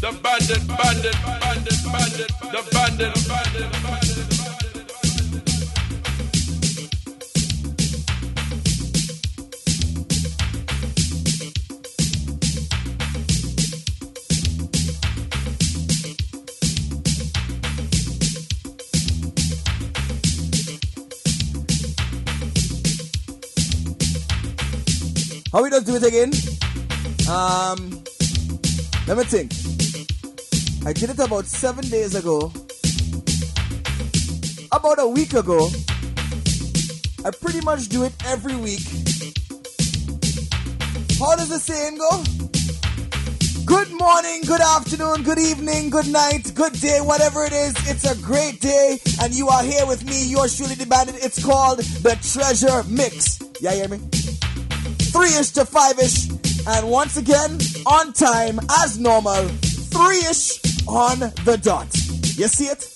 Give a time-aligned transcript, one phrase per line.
[0.00, 4.30] The bandit, bandit, bandit, bandit, the bandit, bandit, bandit.
[25.52, 26.32] How we does do it again?
[27.28, 28.02] Um,
[29.06, 29.59] let me think.
[30.86, 32.50] I did it about seven days ago.
[34.72, 35.68] About a week ago.
[37.22, 38.80] I pretty much do it every week.
[41.18, 42.24] How does the saying go?
[43.66, 47.74] Good morning, good afternoon, good evening, good night, good day, whatever it is.
[47.86, 51.22] It's a great day, and you are here with me, You're truly, bandit.
[51.22, 53.38] It's called the Treasure Mix.
[53.60, 53.98] Yeah, hear me?
[55.12, 56.30] Three ish to five ish,
[56.66, 59.46] and once again, on time, as normal,
[59.92, 61.88] three ish on the dot.
[62.36, 62.90] You see it?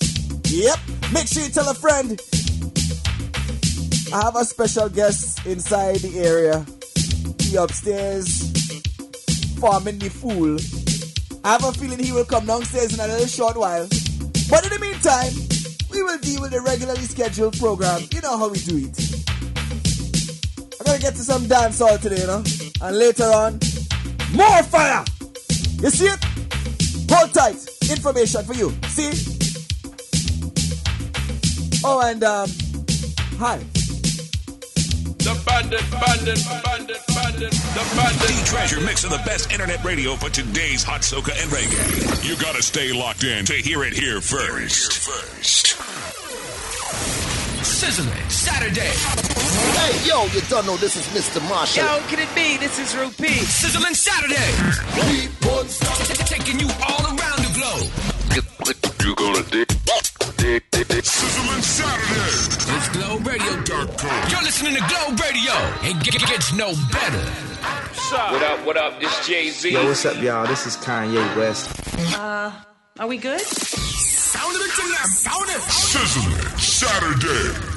[0.47, 0.79] Yep.
[1.13, 2.19] Make sure you tell a friend.
[4.13, 6.65] I have a special guest inside the area.
[7.41, 8.51] He upstairs
[9.59, 10.57] farming the fool.
[11.43, 13.87] I have a feeling he will come downstairs in a little short while.
[14.49, 15.33] But in the meantime,
[15.91, 18.01] we will deal with the regularly scheduled program.
[18.11, 18.97] You know how we do it.
[20.79, 22.43] I'm gonna get to some dancehall today, you know?
[22.81, 23.59] And later on,
[24.33, 25.03] more fire!
[25.81, 26.23] You see it?
[27.09, 27.74] Hold tight.
[27.89, 28.71] Information for you.
[28.87, 29.11] See?
[31.83, 32.49] Oh, and um,
[33.37, 33.57] hi.
[35.25, 38.27] The bandit, bandit, bandit, bandit, the bandit.
[38.27, 42.27] The treasure mix of the best internet radio for today's hot soca and reggae.
[42.27, 44.93] You gotta stay locked in to hear it here first.
[44.93, 45.77] first.
[47.65, 48.93] Sizzling Saturday.
[49.77, 51.41] Hey, yo, you don't know this is Mr.
[51.49, 51.83] Marshall.
[51.83, 52.57] Yo, can it be?
[52.57, 53.45] This is Rupee.
[53.45, 54.49] Sizzling Saturday.
[56.25, 57.44] Taking you all around
[57.79, 59.05] the globe.
[59.05, 59.67] You gonna dig,
[60.37, 61.03] dig, dig, dig.
[61.05, 62.75] Sizzling Saturday.
[62.75, 63.25] It's Globe
[64.31, 65.53] You're listening to Globe Radio.
[65.83, 67.25] It g- gets no better.
[68.31, 68.99] What up, what up?
[68.99, 69.71] This Jay Z.
[69.71, 70.45] Yo, what's up, y'all?
[70.47, 71.69] This is Kanye West.
[72.17, 72.51] Uh,
[72.99, 73.41] Are we good?
[73.41, 74.71] Sound it.
[75.07, 75.61] Sound it.
[75.61, 77.74] Sizzling Saturday.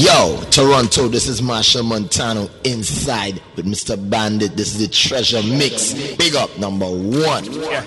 [0.00, 3.98] Yo, Toronto, this is Machel Montano inside with Mr.
[4.08, 4.56] Bandit.
[4.56, 5.92] This is the treasure mix.
[6.16, 7.44] Big up number one.
[7.44, 7.84] Yeah.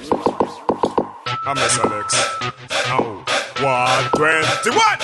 [1.47, 2.13] I'm SLX.
[2.93, 3.25] Oh,
[3.65, 4.99] one, twenty, one.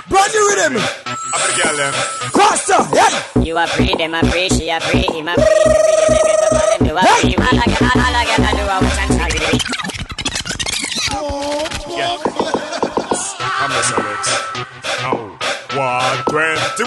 [0.08, 0.80] Brand new rhythm.
[1.04, 1.92] I'm gonna get them.
[2.94, 3.42] Yeah.
[3.42, 5.44] You are free, them are free, she are free, him are free.
[13.66, 14.33] I
[15.74, 16.86] 121.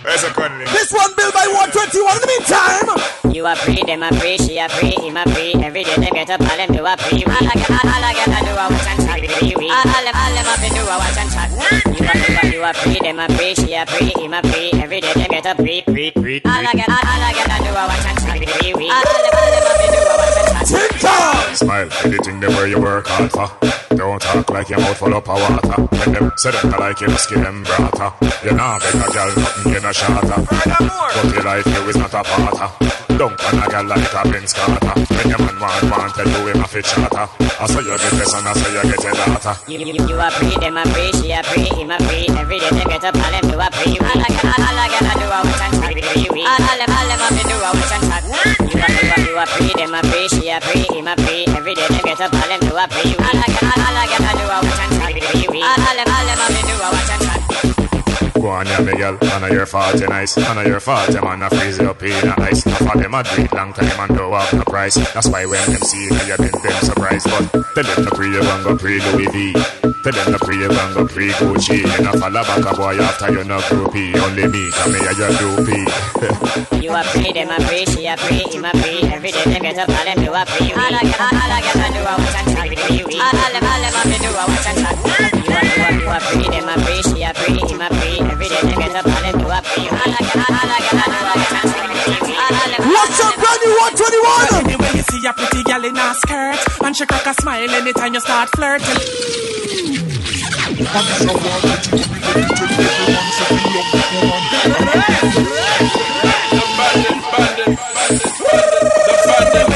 [0.00, 0.56] Where's the gun?
[0.72, 2.88] This one built by 121 in the meantime.
[3.28, 5.52] You are free, them are free, she are free, him are free.
[5.60, 7.28] Every day they get up, all them do a free.
[7.28, 9.20] All I get, all I get, I do a watch and chat.
[9.20, 9.68] Wee wee.
[9.68, 11.52] All them, all them up and do a watch and chat.
[11.92, 14.72] You are free, you are free, them are free, she are free, him are free.
[14.80, 16.40] Every day they get up, free, free, free.
[16.48, 18.40] All I get, all I get, I do a watch and chat.
[18.64, 18.88] Wee wee.
[18.88, 21.52] All them, all them up and do a watch and chat.
[21.52, 23.89] Smile, editing them where you work hard for.
[24.00, 25.76] Don't talk like your mouth full up of water.
[25.92, 28.08] When them say them like you must give them brata.
[28.40, 30.40] You know, beg a girl nothing in a shatter.
[30.40, 32.70] But your life you is not a parter.
[33.20, 34.96] Don't on a girl like a Vince Carter.
[35.04, 37.28] When your man want, want tell you him a fit charter.
[37.60, 39.54] I saw you get this and I saw you get a daughter.
[39.68, 42.24] You, you, you are free, them are free, she are free, him are free.
[42.40, 44.00] Every day they get up, all them do are free.
[44.00, 45.92] All I get, all, I get, I do, I watch and chat.
[46.40, 48.24] All, all them, all them up do, I watch and chat.
[48.64, 51.20] You are, you are, you are free, them are free, she are free, him are
[51.20, 51.44] free.
[51.52, 53.12] Every day they get up, all them do are free.
[53.20, 55.10] All I get, all, I get, I do, I watch and chat.
[55.60, 57.40] All, all them, all them up do, I watch and chat.
[58.40, 58.92] Go on, yeah, me.
[58.96, 60.38] I know your fault, you nice.
[60.38, 62.64] I know your fault, them man a freeze you up in ice.
[62.64, 64.94] Enough of them a it long time and don't have no price.
[65.12, 67.28] That's why when them see you, you been them surprised.
[67.28, 69.52] But tell them to pre you and go pre Louis V.
[69.52, 71.84] Tell them to pre you and go pre Gucci.
[71.84, 74.16] You know follow back a boy after you no groupie.
[74.16, 75.79] Only me, come here, you doopy.
[77.30, 79.06] You are free, them are free, she are free, him are free.
[79.06, 80.72] Every day they get up, all them do are free.
[80.74, 82.66] All I get, all, all I get, I do, I watch and chat.
[82.66, 84.98] All, all them, all them up, do, I watch and chat.
[84.98, 87.94] You are, you are, you are free, them are free, she are free, him are
[88.02, 88.18] free.
[88.18, 89.86] Every day they get up, all them do are free.
[89.86, 91.86] All I get, all, all I get, I do, I watch and chat.
[92.34, 94.66] All, all them, What's up, brand new 121?
[94.66, 98.10] Anyway, you see a pretty gal in a skirt, and she crack a smile anytime
[98.10, 98.98] you start flirting.
[100.66, 100.82] The
[104.82, 105.19] bandit.
[107.60, 107.76] When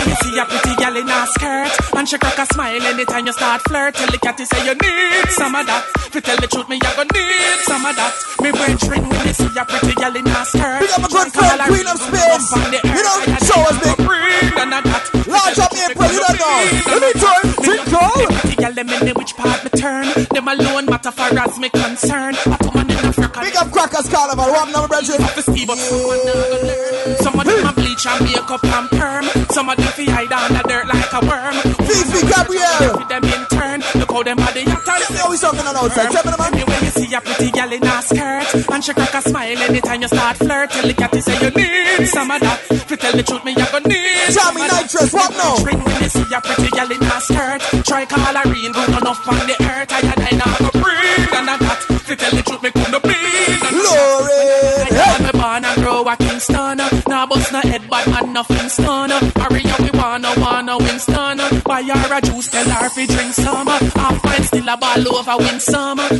[0.08, 3.32] you see a pretty gal in a skirt, and she crack a smile anytime you
[3.32, 3.94] start flirt.
[3.94, 5.84] Tell the catty say you need some of that.
[6.14, 8.12] You tell the truth, me you gonna need some of that.
[8.40, 10.80] Me brain string when you see a pretty girl in a skirt.
[10.80, 12.52] Big up a good friend, Queen of Space.
[12.84, 14.00] You know, show us big.
[15.26, 16.60] Large up April, you don't know.
[16.94, 18.16] Anytime, tinkle.
[18.40, 20.06] Pretty girl, them in which part me turn.
[20.32, 22.34] Them alone matter for as me concern.
[22.34, 23.40] I put man in Africa.
[23.40, 24.46] Big up Crackers Carnival.
[24.46, 25.20] What number, Bridget?
[25.20, 25.70] Some of them
[27.20, 27.23] a
[27.94, 29.24] bleach and makeup and perm.
[29.50, 31.54] Some of them fi hide under dirt like a worm.
[31.86, 32.98] Fifi Gabrielle.
[32.98, 33.78] With them in turn.
[34.00, 35.08] Look how them are the actors.
[35.08, 36.10] They always talking on outside.
[36.10, 36.54] Tell me the man.
[36.54, 38.48] Anyway, you see a pretty girl in a skirt.
[38.72, 40.70] And she crack a smile anytime you start flirt.
[40.70, 42.58] Tell the catty say you need some of that.
[42.90, 45.56] You tell the truth, me you gonna need Tommy Nitrous, what now?
[45.64, 47.60] Ring when you see a pretty girl in a skirt.
[47.84, 49.92] Try call her in, good enough on the earth.
[49.92, 50.63] I had I
[55.54, 56.78] And grow a Kingston.
[57.06, 59.10] Now bust no head, but man nothing stun.
[59.10, 61.38] Hurry up, we wanna wanna Winston.
[61.62, 63.68] Buy her a juice, tell her fi drink some.
[63.68, 65.60] Half pint still a ball over win.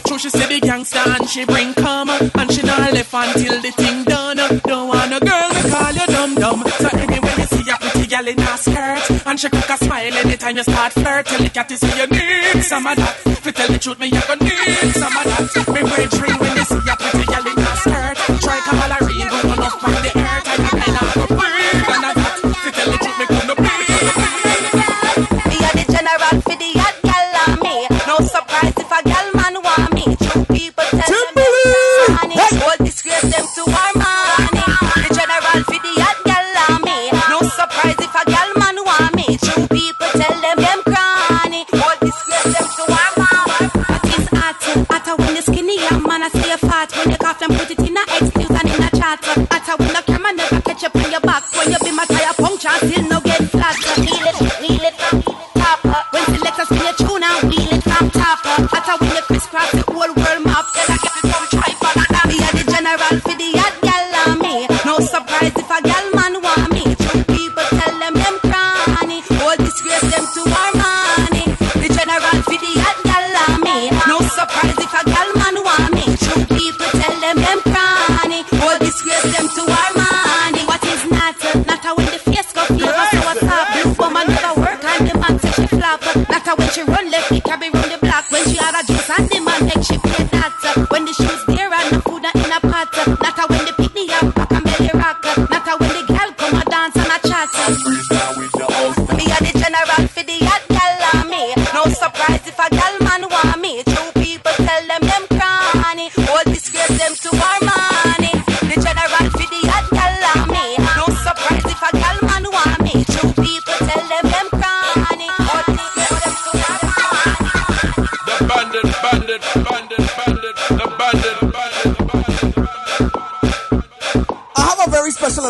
[0.06, 2.10] True she say the gangster and she bring come.
[2.10, 4.36] And she not left until the thing done.
[4.36, 6.62] Don't wanna girl me call you dumb dumb.
[6.78, 10.14] So anyway you see a pretty girl in a skirt, and she crack a smile
[10.14, 11.26] anytime you start flirt.
[11.26, 13.16] Tell the catty say you need some of that.
[13.26, 15.42] If you tell the truth, me you gonna need some of that.
[15.74, 17.23] Me brain ring when you see a pretty
[19.84, 20.48] on the earth.
[20.48, 21.84] I I not go breathe.
[21.92, 24.04] And I got to me breathe.
[25.50, 27.76] Me a the general for the hot gal on me.
[28.08, 29.54] No surprise if a gal man
[53.72, 54.13] no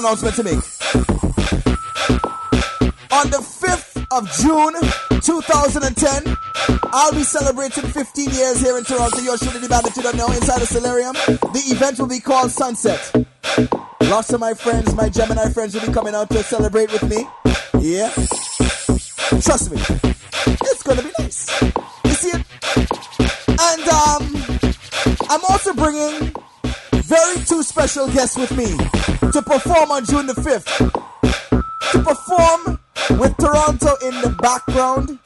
[0.04, 0.64] announcement to make.
[3.10, 4.74] On the 5th of June
[5.22, 6.36] 2010,
[6.92, 9.18] I'll be celebrating 15 years here in Toronto.
[9.20, 11.14] You're surely the bandit you don't know inside the Solarium.
[11.14, 13.12] The event will be called Sunset.
[14.02, 17.26] Lots of my friends, my Gemini friends, will be coming out to celebrate with me.
[17.80, 18.10] Yeah.
[19.40, 20.13] Trust me.
[27.94, 28.66] Special guests with me
[29.30, 30.66] to perform on June the 5th.
[31.92, 32.80] To perform
[33.20, 35.16] with Toronto in the background,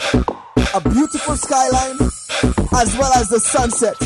[0.75, 1.97] a beautiful skyline,
[2.79, 3.97] as well as the sunset.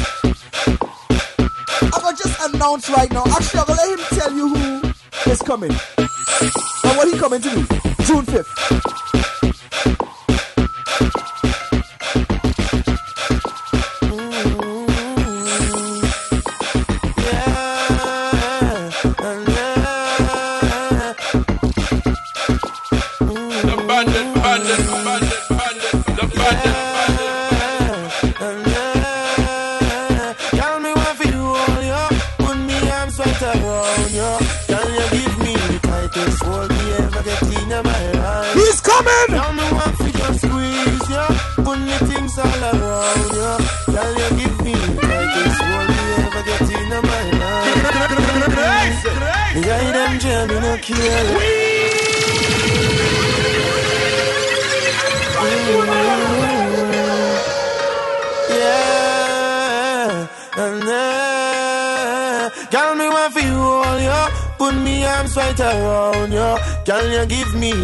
[1.82, 3.24] I'm gonna just announce right now.
[3.26, 7.50] Actually, I'm gonna let him tell you who is coming and what he coming to
[7.50, 7.66] do.
[8.04, 8.91] June 5th.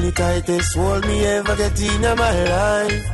[0.09, 3.05] The tightest hold me ever get in my life?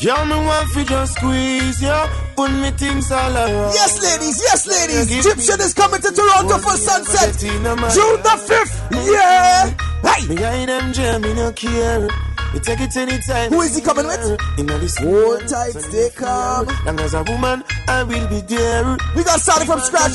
[0.00, 3.74] Girl, me want fi just squeeze ya, put me things all around.
[3.74, 5.26] Yes, ladies, yes, ladies.
[5.26, 7.38] Egyptian is coming to Toronto for sunset.
[7.40, 8.74] June the 5th.
[8.92, 9.74] Yeah.
[10.02, 10.44] Hey.
[10.44, 12.08] I them jam, me no care.
[12.54, 13.50] You take it anytime.
[13.50, 14.40] Who is he coming with?
[14.58, 16.66] In this Hold tight, stay calm.
[16.86, 18.96] And as a woman, I will be there.
[19.14, 20.12] We got started from scratch.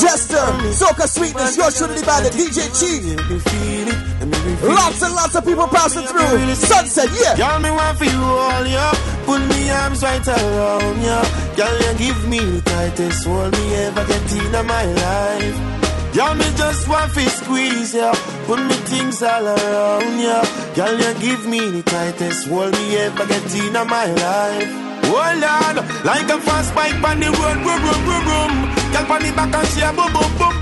[0.00, 0.42] Jester,
[0.74, 3.02] Soca Sweetness, your truly by the DJ Chief.
[4.62, 6.54] Lots and lots of people passing through.
[6.54, 7.36] Sunset, yeah.
[7.36, 8.92] Girl, me want for you all, yeah.
[9.24, 11.22] Put me arms right around ya.
[11.54, 16.14] Girl, you give me the tightest hold me ever get in my life.
[16.14, 18.12] Girl, me just want to squeeze ya.
[18.46, 20.42] Put me things all around ya.
[20.74, 24.88] Girl, you give me the tightest hold me ever get in my life.
[25.08, 28.52] Hold on, like a fast bike on the road, boom, boom, boom, boom.
[28.92, 30.57] Girl, on the back and she a boom, boom, boom,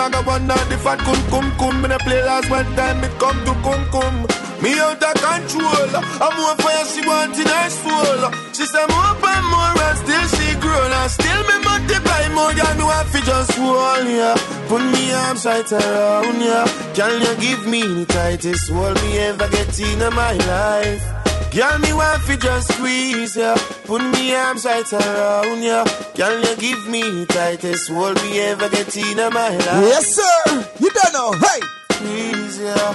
[0.00, 1.82] the maga one now, the fat cum, cum.
[1.82, 4.14] Me the play last one time, it come to cum, cum.
[4.62, 5.92] Me out of control.
[6.20, 8.22] I'm more fire, she want in her soul.
[8.56, 10.92] She say more and more, and still she grown.
[10.92, 14.36] And still me multiply more, girl, me want fi just hold ya.
[14.68, 16.64] Put me arms right around ya.
[16.94, 21.19] Can you give me the tightest hold me ever get in my life?
[21.52, 23.56] Girl, me want fi just squeeze ya.
[23.84, 25.84] Put me arms right around ya.
[26.14, 29.84] Can you give me tightest hold me ever get in my life?
[29.90, 30.64] Yes, sir.
[30.78, 31.32] You don't know.
[31.32, 31.60] Hey.
[31.90, 32.94] Squeeze ya.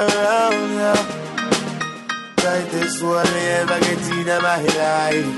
[0.00, 0.94] Around ya.
[2.42, 5.30] Tightest hold me ever get in my life.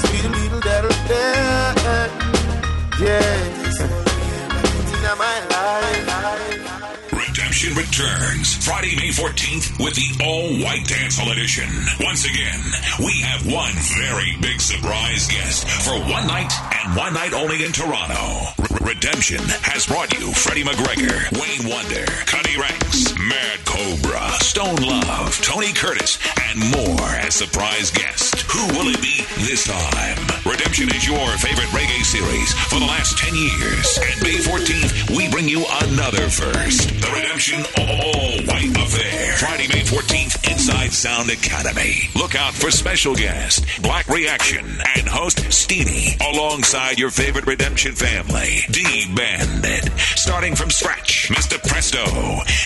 [0.00, 2.08] Sweet little girl, yeah.
[3.00, 3.32] Yeah.
[3.64, 6.09] Tightest hold me ever get in my life.
[7.68, 11.68] Returns Friday, May 14th with the all white dance hall edition.
[12.00, 12.58] Once again,
[13.04, 16.50] we have one very big surprise guest for one night
[16.80, 18.48] and one night only in Toronto.
[18.80, 25.72] Redemption has brought you Freddie McGregor, Wayne Wonder, Cutty Ranks, Mad Cobra, Stone Love, Tony
[25.72, 26.18] Curtis,
[26.50, 28.42] and more as surprise guests.
[28.50, 30.18] Who will it be this time?
[30.44, 33.98] Redemption is your favorite reggae series for the last 10 years.
[34.02, 36.90] And May 14th, we bring you another first.
[37.00, 39.36] The Redemption All White Affair.
[39.36, 42.10] Friday, May 14th, inside Sound Academy.
[42.16, 48.62] Look out for special guest, Black Reaction, and host Steenie, alongside your favorite Redemption family,
[48.72, 49.88] D Bandit.
[50.18, 51.62] Starting from scratch, Mr.
[51.68, 52.04] Presto,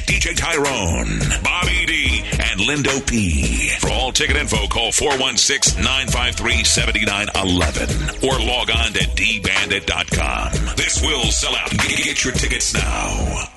[0.08, 3.70] DJ Tyrone, Bobby D, and Lindo P.
[3.80, 10.76] For all ticket info, call 416 953 7911 or log on to dbandit.com.
[10.76, 11.70] This will sell out.
[11.70, 13.48] Get your tickets now.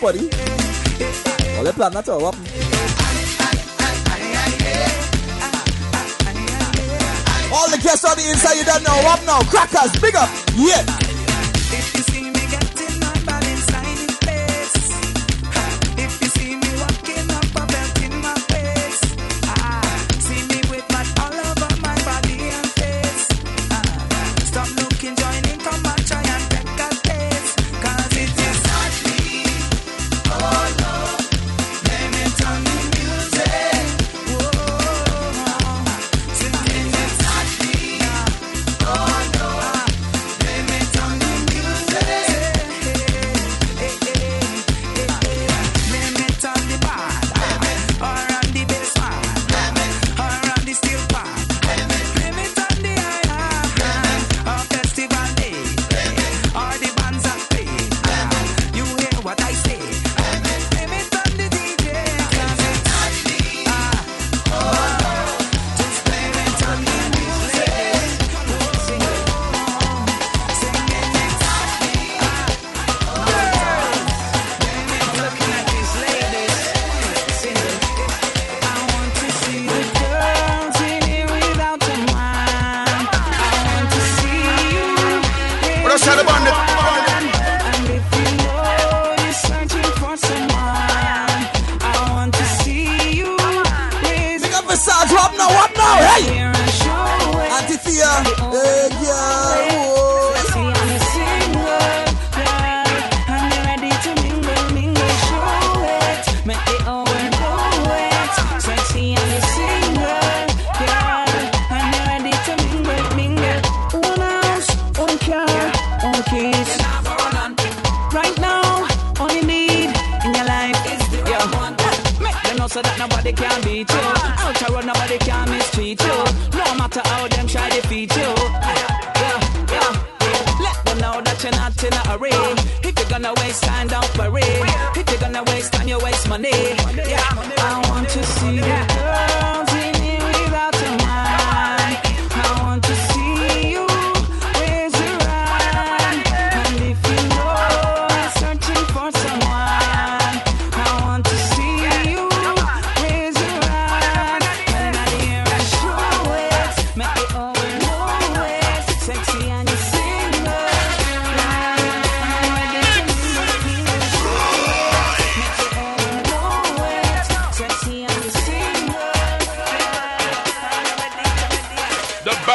[0.00, 0.20] buddy.
[1.56, 2.34] All the plan, that's to up.
[7.52, 8.96] All the guests on the inside, you don't know.
[9.10, 10.30] Up now, crackers, big up.
[10.54, 10.99] Yeah.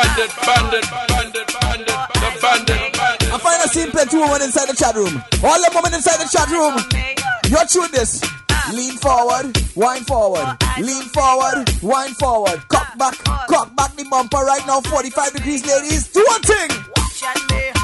[0.05, 3.33] bandit, bandit, bandit, bandit, the bandit.
[3.33, 5.21] I find a simple play two women inside the chat room.
[5.43, 6.75] All the women inside the chat room.
[7.49, 8.21] You're chewing this.
[8.73, 14.65] Lean forward, wind forward, lean forward, wind forward, cock back, cock back the bumper right
[14.65, 16.07] now, 45 degrees, ladies.
[16.07, 17.74] Do one thing.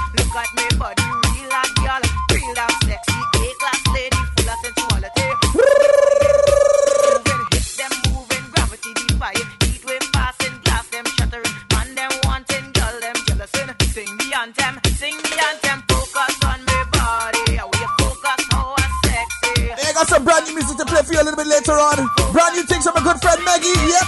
[21.62, 22.10] later on.
[22.32, 23.68] Brand new things from a good friend Maggie.
[23.68, 24.06] Yep.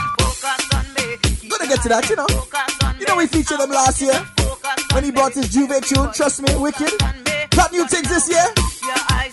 [1.49, 2.27] Gonna get to that, you know.
[2.99, 4.15] You know we featured him last year
[4.93, 6.11] when he brought his J'ouvert tune.
[6.13, 6.91] Trust me, wicked.
[7.51, 9.33] Got new things this year.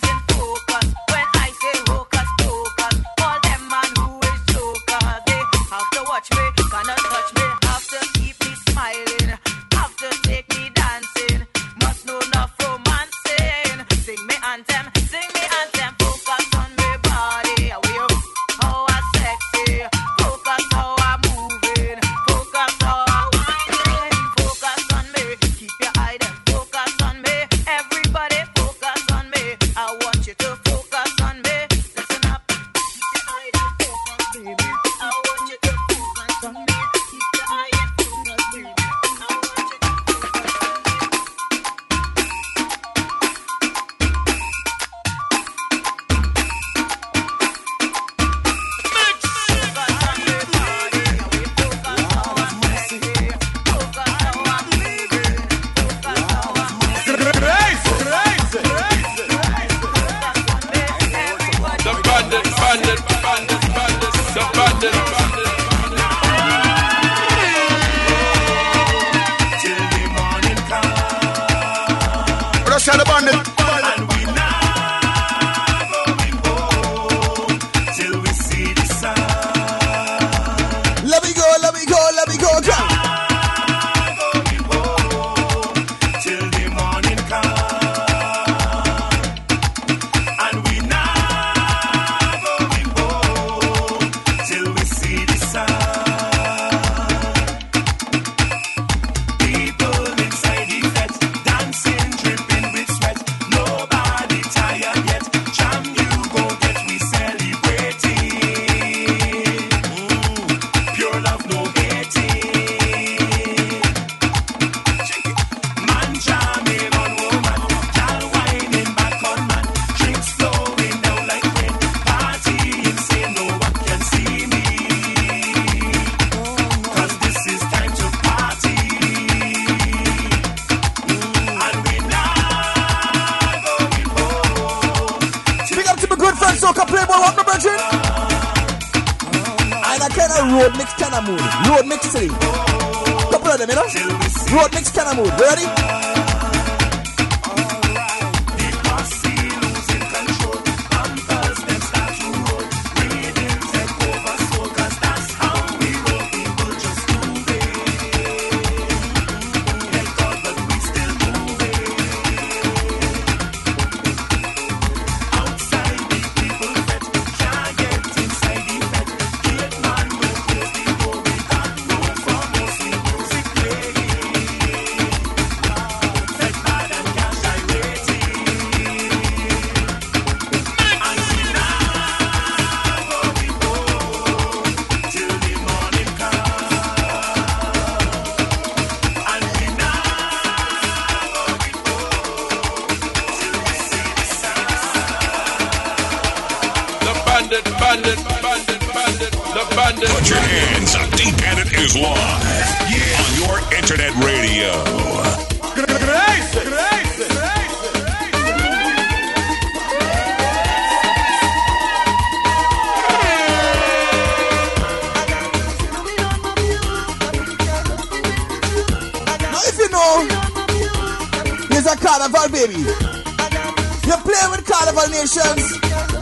[222.11, 222.75] Carnival, baby.
[222.75, 225.63] You play with Carnival Nations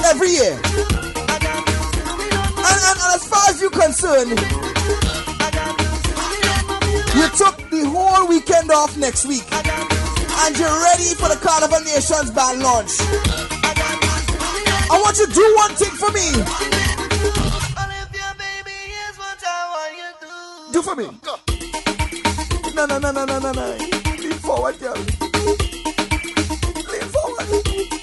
[0.06, 0.54] every year.
[2.62, 4.30] And, and, and as far as you're concerned,
[7.18, 9.42] you took the whole weekend off next week.
[9.52, 12.92] And you're ready for the Carnival Nations band launch.
[14.92, 16.30] I want you to do one thing for me.
[20.72, 21.10] Do for me.
[22.76, 23.78] No, no, no, no, no, no, no.
[24.20, 25.69] Lean forward, girl.
[27.50, 27.99] Thank you.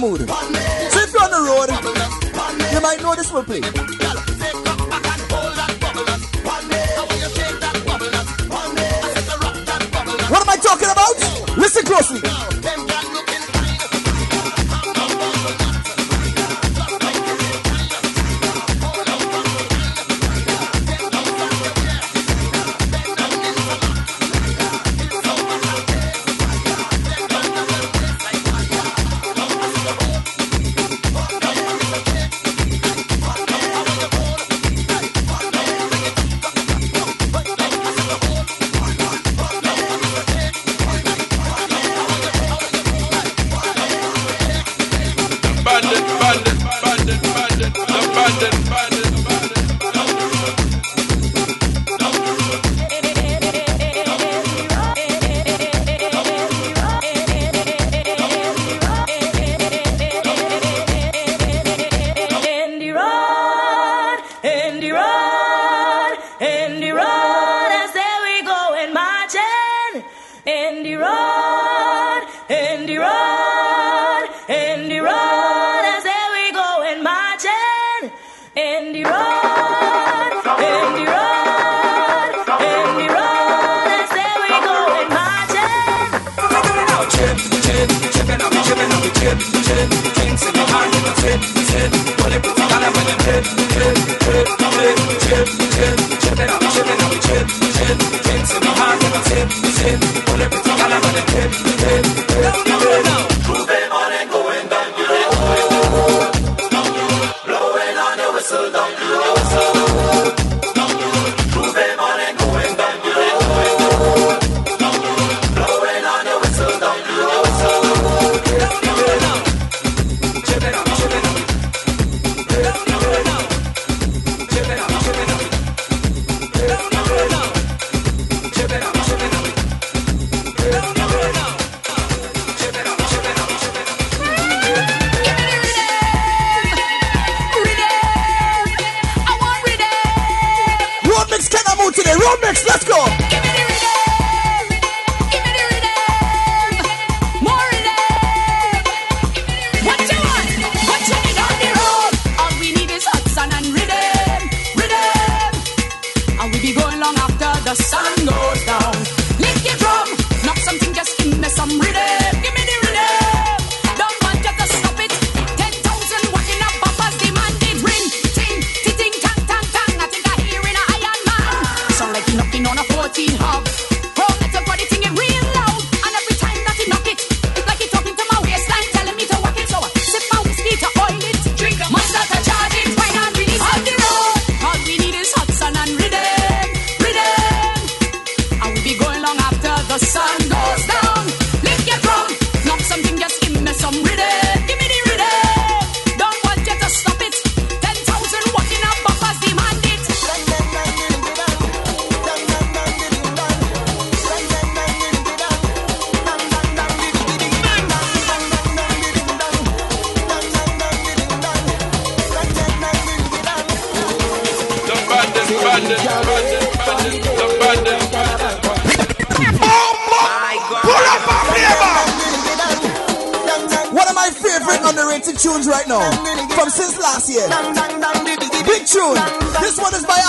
[0.00, 0.49] ムール。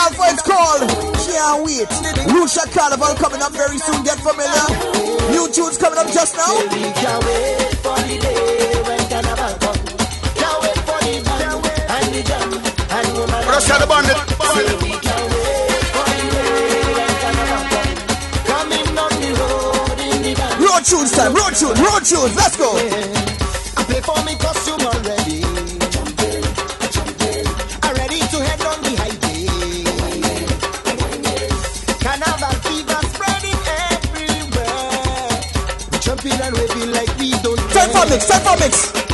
[0.01, 0.81] have it's called
[1.29, 1.89] Can't Wait.
[2.33, 4.03] New Shot Carnival coming up very soon.
[4.03, 4.65] Get familiar.
[5.29, 6.57] New tunes coming up just now.
[6.97, 9.81] Can't wait for the day when Carnival comes.
[10.33, 14.17] Can't wait for the jam and the jam and the bandit.
[20.61, 22.69] Road tunes time, road tunes, road tunes, let's go.
[23.77, 25.00] I play for me costume
[37.91, 39.10] Cypher mix, cypher mix.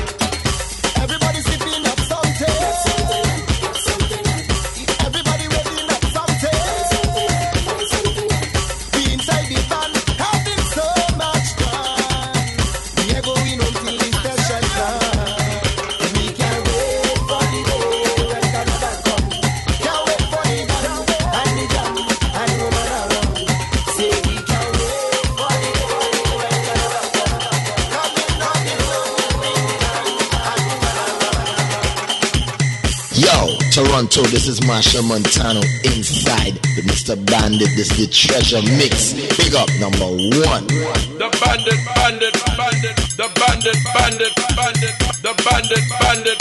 [34.17, 35.61] So this is Machel Montano
[35.93, 37.13] inside the Mr.
[37.29, 37.69] Bandit.
[37.77, 39.13] This is the treasure mix.
[39.37, 40.09] Big up number
[40.41, 40.65] one.
[41.21, 46.36] The bandit, bandit, bandit, the bandit, bandit, bandit, the bandit, bandit.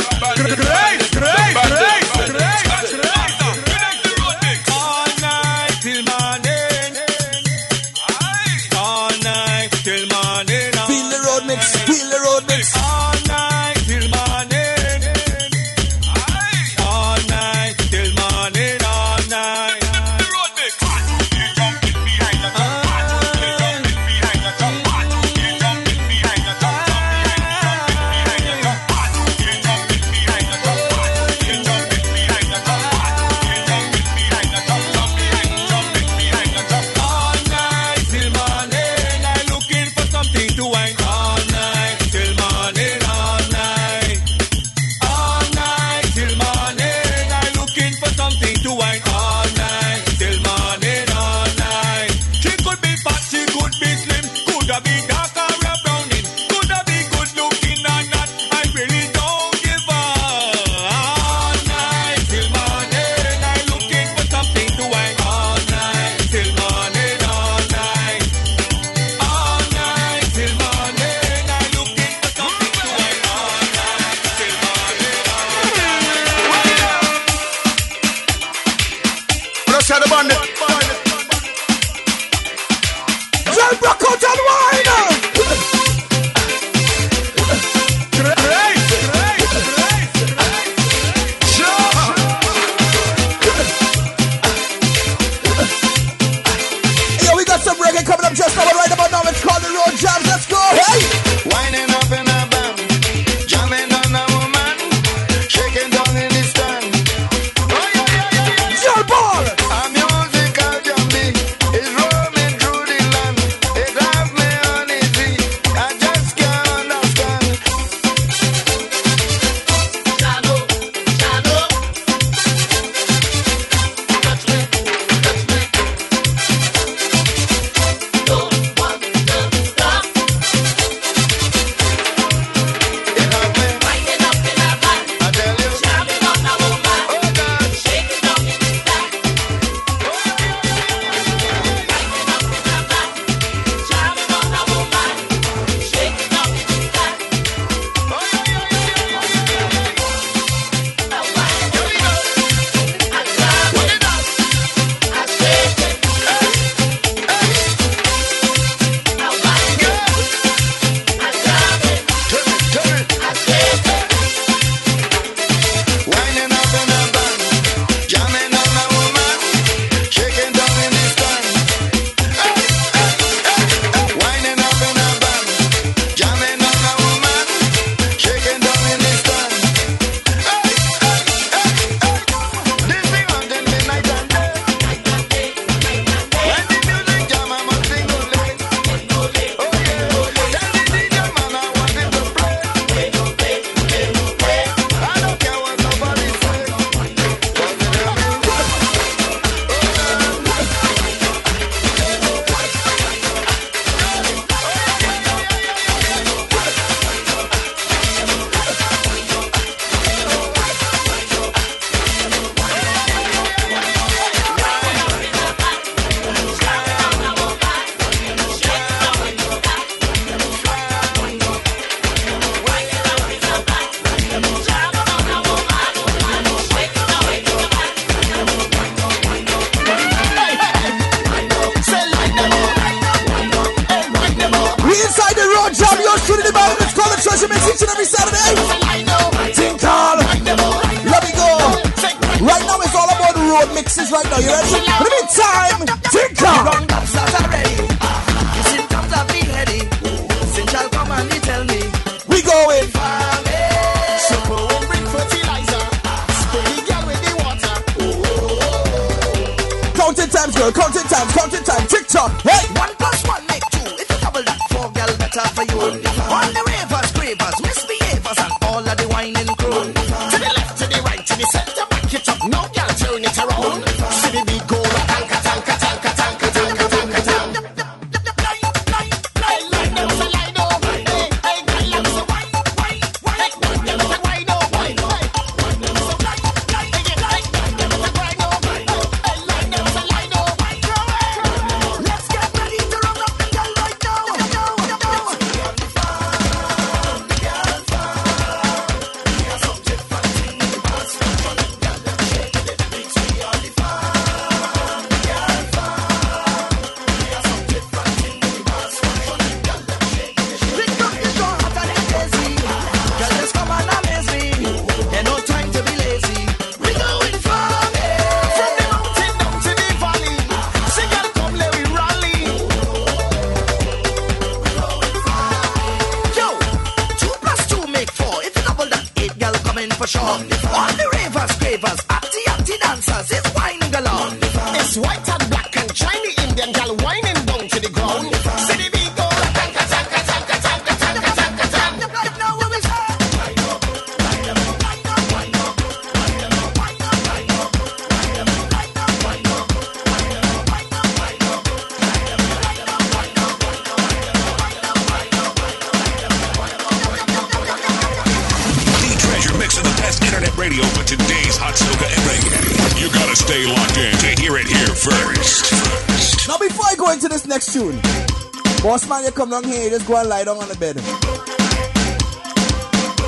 [369.46, 370.96] come down here, just go and lie down on the bed.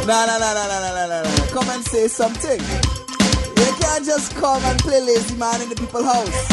[0.07, 1.47] Nah, nah, nah, nah, nah, nah, nah, nah.
[1.55, 2.59] Come and say something.
[2.59, 6.47] You can't just come and play lazy man in the people's house.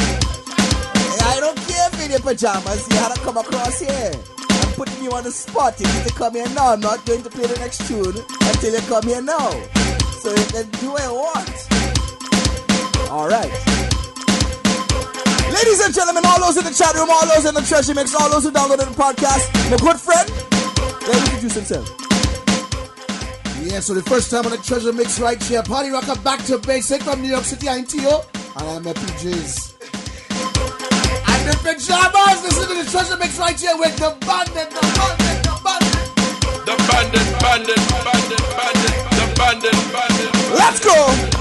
[1.25, 4.11] I don't care if in your pajamas, you had to come across here.
[4.13, 5.79] I'm putting you on the spot.
[5.79, 6.73] You need to come here now.
[6.73, 9.49] I'm not going to play the next tune until you come here now.
[10.21, 11.49] So you can do what you want.
[13.09, 13.49] Alright.
[15.49, 16.04] Ladies and gentlemen,
[16.35, 18.51] all those in the chat room, all those in the treasure mix, all those who
[18.51, 20.27] downloaded the podcast, my good friend,
[21.07, 21.87] let him introduce himself.
[23.63, 26.57] Yeah, so the first time on the treasure mix right here, party rocker back to
[26.57, 28.21] basic from New York City, I'm Tio,
[28.57, 29.75] and I'm a PJs.
[31.23, 32.43] I'm the pajamas.
[32.43, 35.95] Listen to the treasure mix right here with the bandit, the bandit, the bandit.
[36.67, 40.31] The bandit, bandit, bandit, bandit, the bandit, bandit.
[40.51, 41.34] Let's go.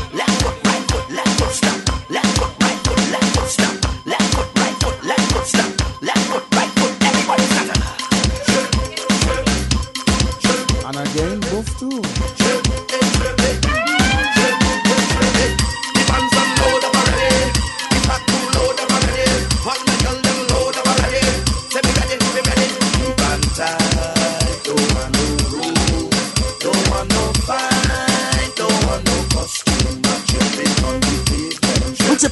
[11.15, 12.03] Again, both too.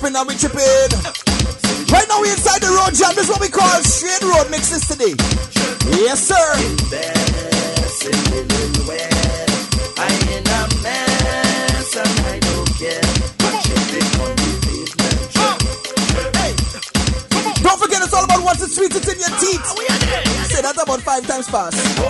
[0.03, 0.59] We and we chipping.
[1.93, 3.15] Right now we inside the road jam.
[3.15, 4.73] This is what we call straight road mix.
[4.73, 5.15] mixes today.
[6.03, 7.32] Yes, sir.
[21.53, 22.02] About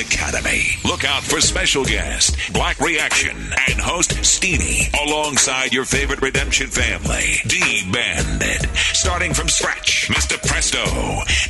[0.00, 0.64] Academy.
[0.84, 3.36] Look out for special guest, Black Reaction,
[3.68, 7.60] and host Steenie, alongside your favorite Redemption family, D
[7.92, 8.66] Bandit.
[8.76, 10.40] Starting from scratch, Mr.
[10.48, 10.82] Presto,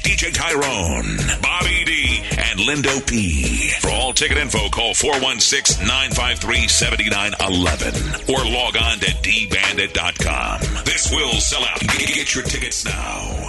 [0.03, 3.71] DJ Tyrone, Bobby D, and Lindo P.
[3.81, 10.85] For all ticket info, call 416 953 7911 or log on to dbandit.com.
[10.85, 11.81] This will sell out.
[11.81, 13.40] Get your tickets now.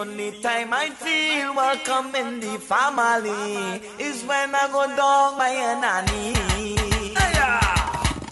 [0.00, 5.50] The only time I feel welcome in the family is when I go down by
[5.50, 6.32] a nanny.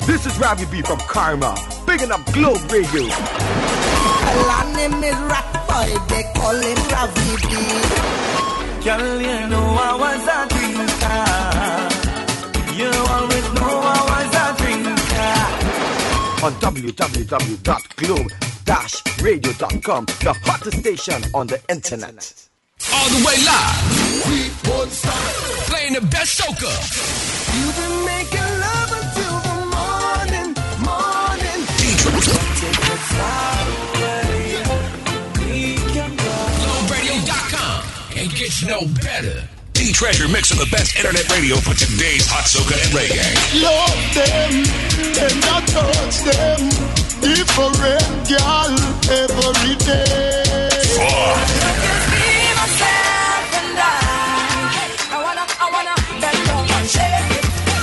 [0.07, 1.55] This is Ravi B from Karma,
[1.87, 3.03] bigging up Globe Radio.
[4.49, 7.53] My name is Rat boy, they call him Ravi B.
[8.83, 11.25] Girl, you know I was a drinker.
[12.81, 15.37] You always know I was a drinker.
[16.47, 16.53] On
[18.69, 22.35] www.globe-radio.com, the hottest station on the internet.
[22.93, 24.29] All the way live.
[24.29, 25.15] We won't stop.
[25.73, 26.69] Playing the best soca.
[27.57, 30.53] You've been making love until the morning,
[30.85, 31.61] morning.
[36.61, 37.79] GlobeRadio.com.
[38.19, 39.58] It gets no better.
[39.93, 43.25] Treasure mixing the best internet radio for today's hot soca and reggae.
[43.63, 44.65] Love them,
[45.17, 46.61] and I touch them.
[47.25, 47.77] Different
[48.29, 48.75] girl
[49.09, 50.69] every day.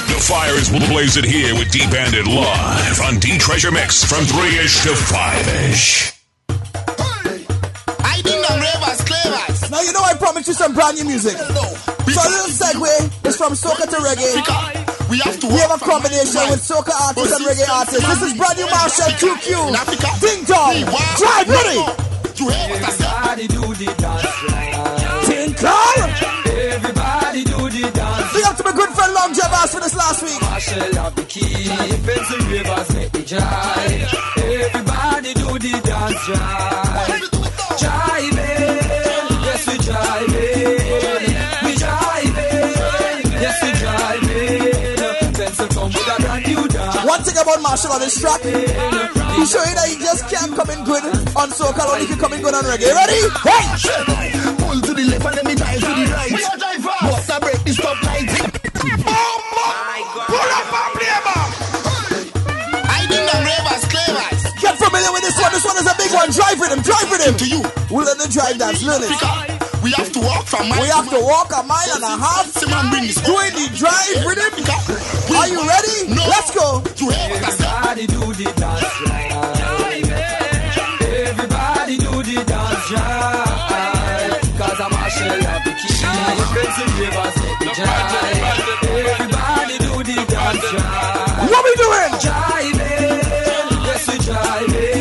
[0.07, 4.83] The fire is blazing here with D Bandit live on D Treasure Mix from 3ish
[4.83, 6.11] to 5ish.
[6.11, 6.24] I
[10.45, 11.37] know you some brand new music.
[11.37, 15.09] So a little segue is from soca to reggae.
[15.09, 18.05] We have to We have a combination with soca artists and reggae artists.
[18.05, 19.49] This is brand new Marshall 2Q.
[20.21, 20.85] Ding dong.
[21.17, 21.81] Drive ready.
[22.35, 23.05] You hear what I said?
[23.25, 24.35] Everybody do the dance.
[25.25, 25.69] Tinkle.
[26.45, 28.33] Everybody do the dance.
[28.33, 30.39] Big up to my good friend Long Jabas for this last week.
[30.41, 31.69] Machel have the key.
[32.05, 34.13] Pencil rivers make me jive.
[34.37, 37.25] Everybody do the dance jive.
[37.81, 38.84] Jiving.
[47.05, 50.69] One thing about Machel on this track, he show you that he just can't come
[50.71, 51.03] in good
[51.35, 52.95] on soca, only can come in good on reggae.
[52.95, 53.19] Ready?
[53.43, 53.67] Hey!
[54.55, 56.31] Pull to the left and let me dive to the right.
[56.31, 58.31] What's the break the stop light?
[59.03, 59.35] Oh,
[60.31, 61.51] Pull up and play back.
[62.87, 64.41] I ding dong ravers, clavers.
[64.63, 65.51] Get familiar with this one.
[65.51, 66.31] This one is a big one.
[66.31, 66.79] Drive with him.
[66.87, 67.35] Drive with him.
[67.35, 67.59] To you.
[67.91, 68.79] We'll let the drive dance.
[68.81, 69.74] Learn it.
[69.85, 72.51] We have to walk from mile We have to walk a mile and a half.
[72.57, 74.65] Doing the drive with him.
[75.37, 76.09] Are you ready?
[76.09, 76.81] Let's go.
[76.81, 78.81] Everybody do the dance.
[81.29, 82.89] Everybody do the dance.
[84.57, 86.01] Cause I'm a shell of the key.
[86.49, 88.89] Pencil rivers make me jive.
[88.89, 90.65] Everybody do the dance.
[91.51, 92.11] What we doing?
[92.25, 93.21] Jiving.
[93.85, 94.94] Yes, we jiving.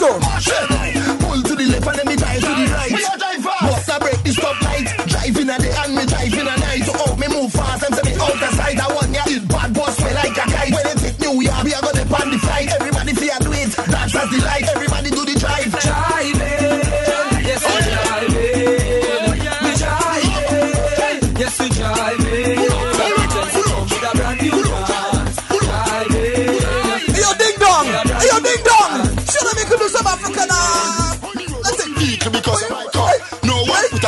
[0.00, 0.69] Machel, let's go.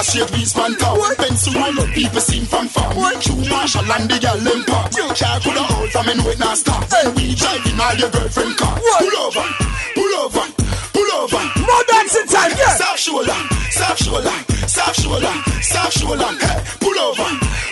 [0.02, 0.98] A straight waistband car.
[1.14, 2.90] Pencil roll up, people seen from far.
[3.22, 4.90] True Machel and the girl them park.
[4.90, 6.82] Car could have hold from in with not stop.
[7.14, 8.74] We driving all your girlfriend car.
[8.82, 9.46] Pull over,
[9.94, 10.44] pull over,
[10.90, 11.42] pull over.
[11.62, 12.74] More dancing time, yeah.
[12.82, 13.38] Soft shoulder,
[13.70, 14.36] soft shoulder,
[14.66, 16.30] soft shoulder, soft shoulder.
[16.34, 17.28] Hey, pull over,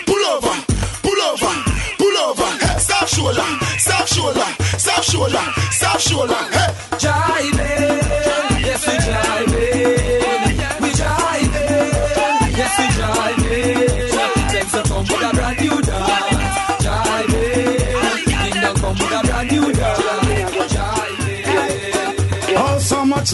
[0.07, 0.55] pull over,
[1.03, 1.53] pull over,
[1.99, 2.47] pull over.
[2.63, 4.47] Hey, soft shoulder, soft shoulder,
[4.79, 6.41] soft shoulder, soft shoulder.
[6.55, 6.90] Hey,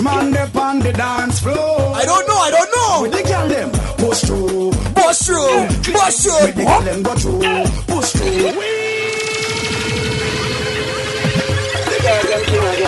[0.01, 1.95] man they on the dance floor.
[1.95, 3.01] I don't know, I don't know.
[3.03, 6.45] With the girl them push through, Push through, push through.
[6.45, 8.63] with the girl them go through, push through.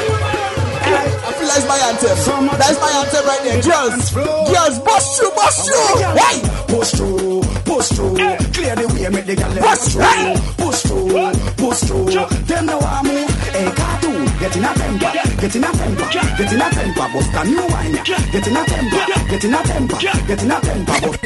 [0.02, 2.48] I feel that's my anthem.
[2.58, 3.62] That's my anthem right there.
[3.62, 5.98] Girls, girls, bust through, bust through.
[6.16, 8.16] Hey, Push through, push through,
[8.54, 12.06] clear the way, make the girl them Push, go through, push through, push through.
[12.46, 15.12] Them now I move, hey cartoon, get in a temper,
[15.42, 18.66] get in a temper, get in a temper, bust a new wine, get in a
[18.66, 21.20] temper, get in a temper, get in a temper, bust.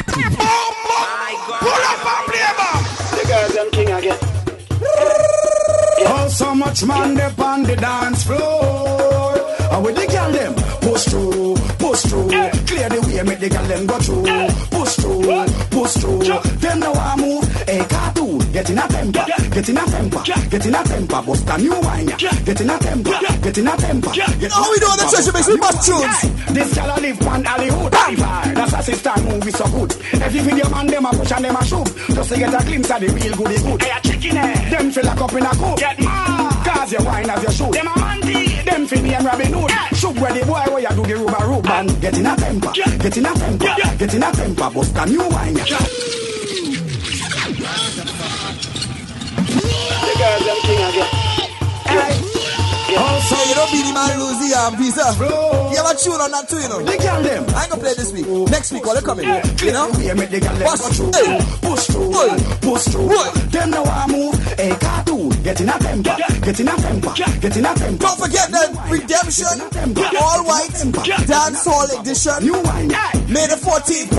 [1.60, 2.84] pull up and play back.
[3.12, 4.20] The girls them king again.
[6.06, 8.83] Oh, so much man they on the dance floor.
[9.74, 10.54] And with the girl them
[10.86, 12.52] push through, push through, eh.
[12.68, 14.24] clear the way, make the girl them go through,
[14.70, 16.60] push push through, push through.
[16.60, 17.44] Them no want move.
[17.66, 21.22] Hey, cartoon, get in a temper, get in a temper, get in a temper.
[21.24, 24.12] Bust a new wine, get in a temper, get in a temper.
[24.14, 26.20] Get How we doing the treasure mix with bust tunes?
[26.54, 27.92] This gal a live on Hollywood.
[27.92, 29.92] That's a sister movie so good.
[30.22, 31.90] Every video man them a push and them a shoot.
[32.14, 33.82] Just to get a glimpse of the real goody good.
[33.82, 34.72] Hey, a chicken head.
[34.72, 35.78] Them fill a cup in a coop.
[35.80, 36.53] Get mad.
[36.74, 37.72] Cause you wine as you shoot.
[37.72, 38.62] Them a mandy.
[38.64, 39.72] Them fin and Robin Hood.
[39.96, 41.64] Shoot where the boy where you do the rubber root.
[41.66, 44.70] Man, get in a temper, get in a temper, get in a temper.
[44.74, 45.56] Bust a new wine.
[45.56, 45.78] Yeah.
[50.02, 51.23] The girls them king again.
[52.94, 55.06] So you don't beat him and lose the arm visa.
[55.18, 56.82] You have a tune on that too, you know.
[56.84, 57.44] They can them.
[57.56, 58.28] I ain't gonna play this week.
[58.50, 59.26] Next week, while they coming.
[59.26, 59.90] You know?
[59.98, 61.40] Yeah, make the gal them Push, push through, hey.
[61.62, 62.12] push through,
[62.62, 63.50] push through.
[63.50, 64.36] Them no want move.
[64.60, 66.16] Hey, cartoon, get in a temper,
[66.46, 68.04] get in a temper, get in a temper.
[68.04, 69.58] Don't forget the redemption,
[70.22, 70.74] all white,
[71.26, 72.38] dance hall edition.
[72.46, 72.90] New wine.
[73.34, 74.14] May the 14th.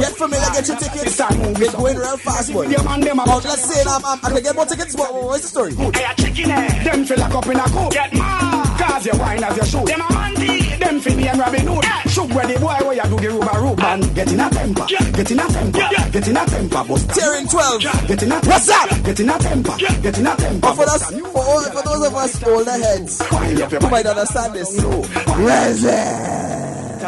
[0.00, 1.20] Get familiar, get your tickets.
[1.20, 2.66] It's going real fast, boy.
[2.66, 5.74] Out, let's say, um, um, I can get more tickets, but what's the story?
[5.74, 6.86] Hey, a chicken head.
[6.86, 7.92] Them fill a cup in a coop.
[8.10, 8.78] Get mad.
[8.78, 9.86] Cause you wine as you shoot.
[9.86, 10.76] Them a mandy.
[10.76, 11.84] Them fin and Robin Hood.
[12.10, 13.78] Shoot where the boy where you do the rubber root.
[13.78, 14.86] Man, get in a temper.
[14.86, 15.78] Get in a temper.
[16.12, 16.84] Get in a temper.
[16.84, 17.10] Bust.
[17.10, 17.82] Tearing 12.
[18.06, 18.48] Get in a temper.
[18.48, 19.04] What's up?
[19.04, 19.76] Get in a temper.
[19.76, 20.60] Get in a temper.
[20.60, 24.82] But for, us, for, all, for those of us older heads who might understand this,
[25.36, 26.55] Resin.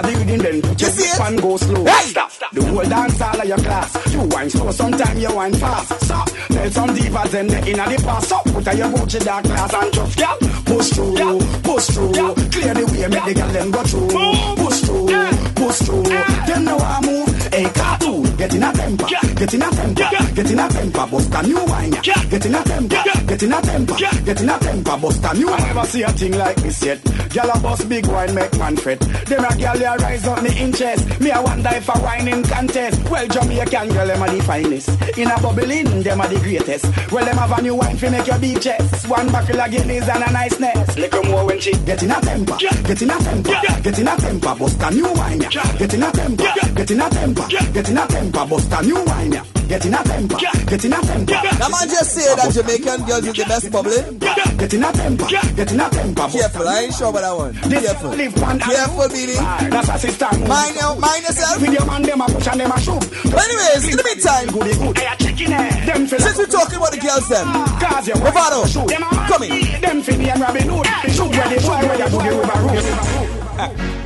[0.02, 1.20] The rhythm then put your see it?
[1.20, 1.84] and go slow.
[1.84, 2.06] Hey!
[2.08, 2.30] Stop.
[2.52, 4.12] The whole dance all of your class.
[4.12, 6.04] You wine slow, sometimes you wine fast.
[6.04, 6.28] Stop.
[6.48, 8.44] Tell some divas them they inna the pass up.
[8.44, 10.36] Put a your Gucci dark glass and just girl.
[10.64, 12.12] Push through, push through.
[12.12, 14.08] Clear the way, make the girl them go through.
[14.56, 16.17] Push through, push through.
[18.48, 21.06] Get in a temper, get in a temper, get in a temper.
[21.10, 21.90] Bust a new wine.
[21.90, 24.96] Get in a temper, get in a temper, get in a temper.
[24.96, 25.50] Bust a new.
[25.50, 26.98] I never see a thing like this yet.
[27.28, 29.00] Gyal a bust big wine make man fret.
[29.00, 31.20] Them a gyal they rise up me interest.
[31.20, 33.10] Me a wonder if a whining contest.
[33.10, 34.88] Well, Jamaican girl them a the finest.
[35.18, 37.12] In a bubbling, them a the greatest.
[37.12, 39.08] Well, them have a new wine fi make your big chest.
[39.08, 40.96] One buckle of Guinness and a niceness.
[40.96, 44.16] Little more when she get in a temper, get in a temper, get in a
[44.16, 44.54] temper.
[44.54, 45.38] Bust a new wine.
[45.38, 46.44] Get in a temper,
[46.74, 48.37] get in a temper, get in a temper.
[48.46, 49.34] Bust a new wine.
[49.68, 51.36] Get in a temper, get in a temper.
[51.36, 54.16] That man just say that Jamaican girls is the best bubbling.
[54.16, 56.24] Get in a temper, get in a temper.
[56.32, 57.52] Careful, I ain't sure about that one.
[57.68, 58.10] Careful.
[58.16, 59.36] Live Careful, Beenie.
[59.68, 60.30] That's a sister.
[60.48, 61.60] Mind, your, mind yourself.
[61.60, 63.04] With your man, them a push and them a shoot.
[63.28, 64.96] But anyways, in the meantime, Goody good.
[64.96, 65.68] Hey, a chicken head.
[65.68, 65.92] Eh?
[65.92, 68.64] Them feel since we're talking about the girls, them, ah, Cause Bravado,
[69.28, 69.50] come in.
[69.52, 69.84] mandy.
[69.84, 70.86] Them Finny and Robin Hood.
[70.86, 71.12] Eh.
[71.12, 73.97] Shoot where they boy where you do the rubber root.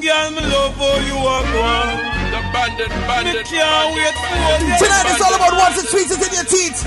[0.00, 1.92] Girl, me love how you are going.
[2.32, 3.34] The bandit, bandit.
[3.34, 4.72] Me can't wait for you.
[4.80, 6.80] Tonight it's all about once the tweets is in your teeth.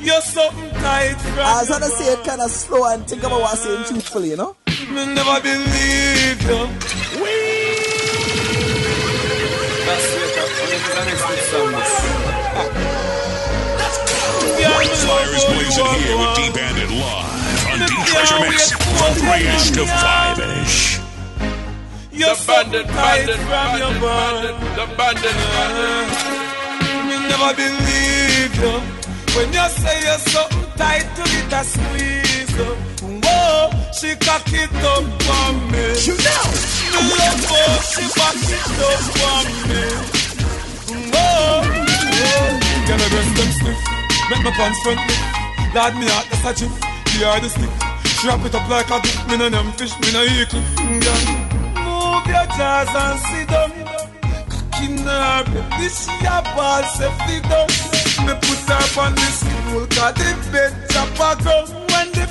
[0.00, 3.52] You're something tight from As I say it kind of slow and think about what
[3.52, 4.56] I'm saying truthfully, you know?
[4.90, 6.66] Me never believe you.
[9.86, 10.34] That's it.
[10.34, 11.70] That's next week's song.
[15.06, 21.01] Fires blazing here with D Bandit live on D Treasure Mix from 3ish to 5ish.
[22.12, 24.52] You're The bandit, tight bandit, from your bandit, body.
[24.52, 24.76] bandit.
[24.76, 26.08] The bandit, bandit.
[27.08, 28.74] Me never believe you
[29.34, 32.52] when you say you're something tight to it a squeeze.
[32.52, 32.68] you.
[33.24, 35.84] Whoa, she cock it up for me.
[36.04, 36.44] You know.
[36.92, 39.82] Me love how she back it up for me.
[41.16, 42.60] Whoa, whoa.
[42.86, 43.80] Girl, I breast them stiff,
[44.30, 45.74] make my pants front lift.
[45.74, 46.72] Lad me out, that's a chip.
[47.12, 47.70] The stick.
[48.20, 49.16] She wrap it up like a dip.
[49.28, 50.76] Me no them fish, me no eat cliff.
[50.76, 51.51] Girl,
[52.12, 53.70] move your jaws and sit down.
[54.52, 56.38] Cocking her, baby, she a
[57.48, 57.68] ball.
[58.26, 61.56] Me put her on stool, cause the bed chop a go.
[61.90, 62.26] When the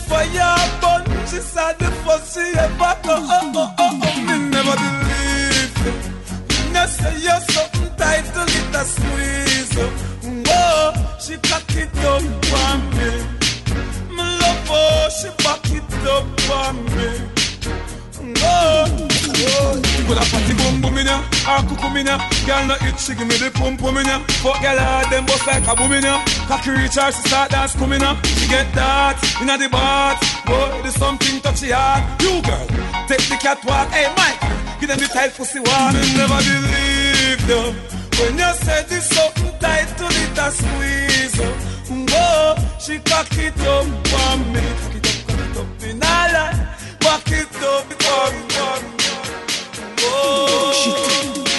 [25.71, 26.23] a boom in ya.
[26.47, 28.15] Cocky reach her, she start dance coming ya.
[28.23, 30.19] She get that inna the bath.
[30.45, 32.03] Boy, there's something touchy hard.
[32.21, 32.67] You girl,
[33.07, 33.87] take the catwalk.
[33.89, 34.41] Hey Mike,
[34.79, 35.93] give them the tight pussy one.
[35.95, 37.63] Me never believe you
[38.19, 41.37] when you say this something tight to it a squeeze.
[42.11, 44.63] Whoa, she cock it up for me.
[44.81, 46.59] Cock it up, cock it up in a line.
[46.99, 49.11] Back it up for me, for me.
[50.03, 50.71] Whoa.
[50.79, 50.91] She,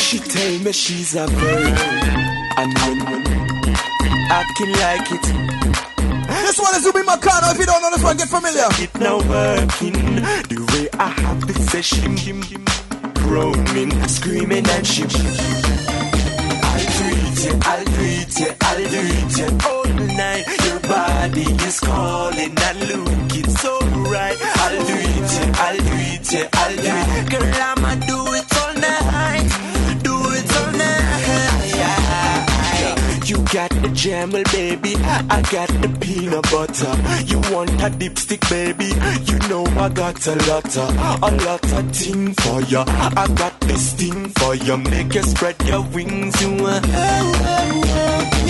[0.02, 1.74] she tell me she's a virgin
[2.58, 3.61] And when
[4.32, 5.24] acting like it
[6.46, 7.52] This one is Ubi Makano.
[7.52, 8.68] If you don't know this one, get familiar.
[8.84, 9.98] It now working
[10.52, 12.16] The way I have the session
[13.32, 15.36] roaming, screaming and shivering.
[16.64, 19.64] I'll do it, I'll do it, I'll do it.
[19.70, 23.78] All night, your body is calling and look, it's so
[24.12, 24.38] right.
[24.64, 25.32] I'll do it,
[25.66, 27.30] I'll do it, I'll do it.
[27.30, 28.21] Girl, I'ma do
[33.52, 34.94] got the jamel, baby.
[34.96, 36.94] I got the peanut butter.
[37.26, 38.86] You want a dipstick, baby?
[39.30, 42.84] You know I got a lot of, a lot of thing for ya.
[42.88, 44.76] I got this thing for ya.
[44.76, 46.40] Make you spread your wings.
[46.40, 48.32] You uh, want.
[48.34, 48.41] It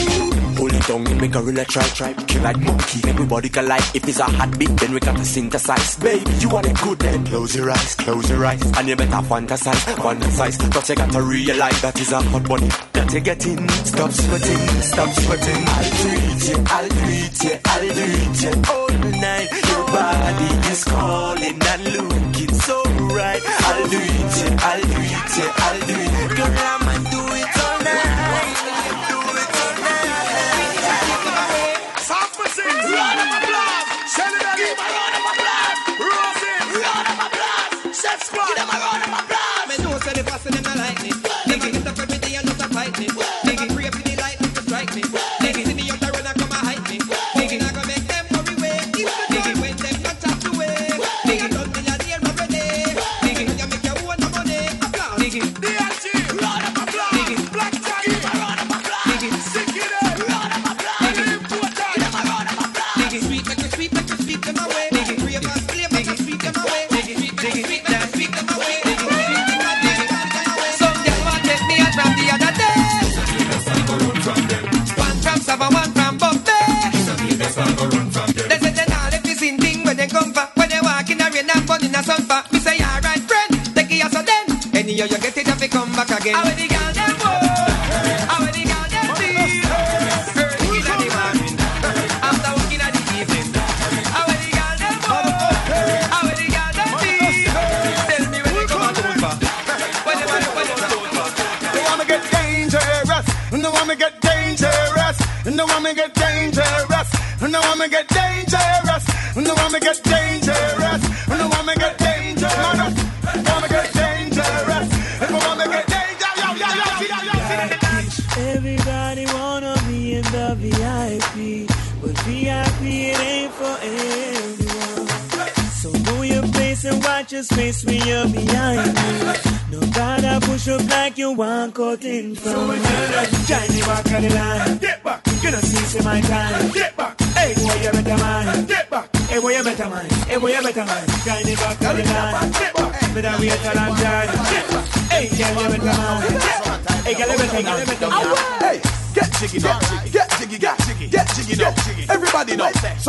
[0.86, 2.12] down and make a real try, try.
[2.12, 3.82] Kill like monkey, everybody can like.
[3.94, 5.96] If it's a hot beat, then we got to synthesize.
[5.96, 8.62] Baby, you want it good, then close your eyes, close your eyes.
[8.78, 10.72] And you better fantasize, fantasize.
[10.72, 12.68] But you got to realize that is a hot body.
[12.92, 15.64] That you get in, stop sweating, stop sweating.
[15.66, 18.72] I'll it, yeah, I'll it, yeah, I'll it, yeah.
[18.72, 18.88] All
[19.20, 22.82] night, your body is calling and looking so
[23.14, 23.42] right.
[23.44, 26.36] I'll do it, I'll do it, I'll do it.
[26.36, 26.81] Girl, I'ma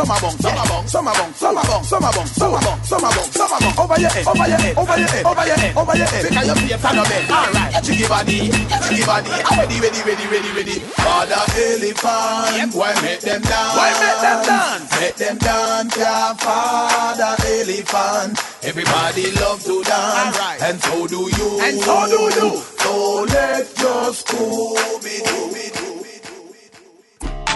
[0.09, 2.53] a bong, some a bong, some a bong, some a bong, some a bong, some
[2.53, 3.73] a bong, some a bong, some a bong.
[3.83, 6.25] Over your head, over your head, over your head, over your head, over your head.
[6.33, 7.31] Out your feet on the bed.
[7.31, 8.51] All right, jiggy body,
[8.87, 9.29] jiggy body.
[9.53, 10.79] Ready, ready, ready, ready, ready.
[10.99, 13.75] Father elephant, why make them dance?
[13.77, 14.99] Why make them dance?
[14.99, 16.33] Make them dance, yeah.
[16.35, 18.39] Father elephant.
[18.63, 21.59] Everybody love to dance, and so do you.
[21.61, 22.63] And so do you.
[22.79, 25.62] So let your Scooby Doo.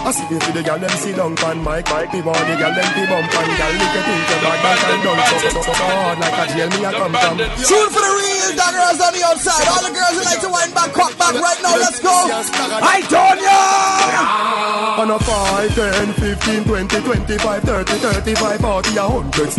[0.06, 2.72] I see you for the gal them sit down pan mic mic Me body gal
[2.72, 5.20] them be bump and gal lick it into bag back and done
[5.52, 7.36] so so hard like a jail me a come from
[7.66, 9.66] Tune for the real dog girls on the outside.
[9.68, 11.76] All the girls who like to wind back, cock back right now.
[11.76, 12.10] Let's go.
[12.10, 15.02] I told ya.
[15.02, 19.54] On a 5, 10, 15, 20, 25, 30, 35, 40, a hundreds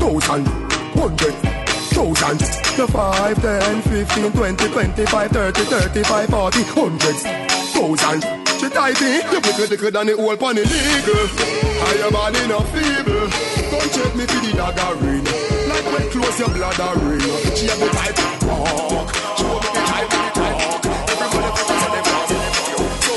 [0.00, 0.46] Thousand,
[0.98, 1.34] hundred,
[1.94, 2.38] thousand
[2.76, 8.20] The 5, 10, 15, 20, 25, 30, 35, 40, hundreds thousand.
[8.60, 11.28] She tight in, you put thicker than the whole pony illegal.
[11.80, 13.28] I am man in a feeble.
[13.70, 15.24] Come check me for the dagger ring.
[15.68, 17.20] Like when close your bladder ring.
[17.56, 19.08] She have the type to talk.
[19.38, 19.80] She want me to.
[21.10, 21.52] Everybody
[22.04, 22.30] put on.
[23.00, 23.16] So,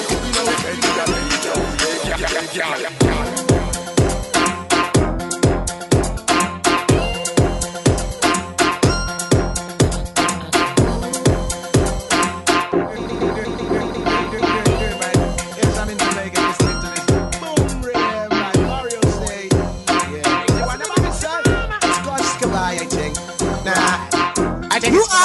[2.53, 3.02] yeah, yeah.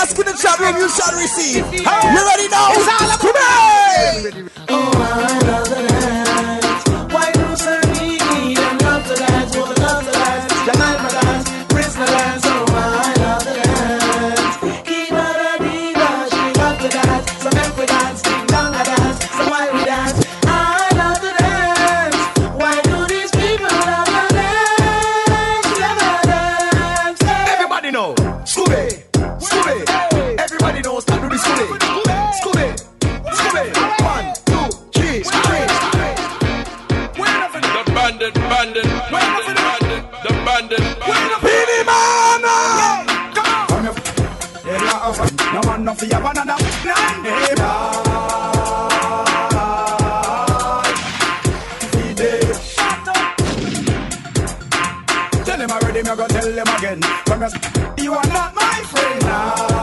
[0.02, 1.64] Ask in the chat room, you shall receive.
[1.74, 2.72] You ready now?
[3.18, 3.36] Come
[4.70, 5.87] on.
[45.54, 46.64] No man no fear one another.
[46.64, 47.54] Hey,
[55.44, 57.00] Tell him already, me go tell him again.
[57.98, 59.77] You are not my friend now.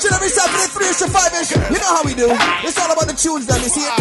[0.00, 1.50] Each and every Saturday, 3 to 5 ish.
[1.52, 2.24] You know how we do.
[2.64, 3.60] It's all about the tunes, then.
[3.60, 3.92] You see it?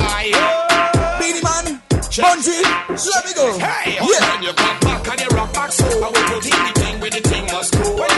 [1.19, 3.59] Beenie Man, Bunji, let me go.
[3.59, 4.31] Hey, Yeah.
[4.31, 5.71] on your back, back and your rock back.
[5.73, 8.08] So I will put in the thing with the thing must go.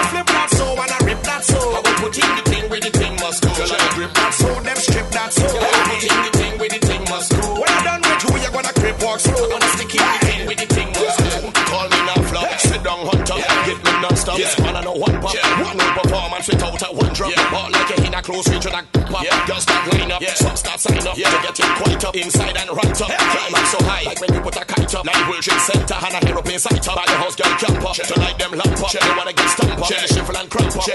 [18.21, 19.25] A close range of that pop.
[19.47, 20.33] Girls start line up, Yeah.
[20.33, 21.17] some start sign up.
[21.17, 21.29] Yeah.
[21.31, 23.09] To get it quite up inside and right up.
[23.09, 25.05] Climb up so high, like when you put a kite up.
[25.05, 26.95] Like World Trade Center, and a aeroplane sight up.
[26.95, 28.91] By the house girl camp up, to light them lamp up.
[28.91, 30.85] They wanna get stamp up, shift and cramp up.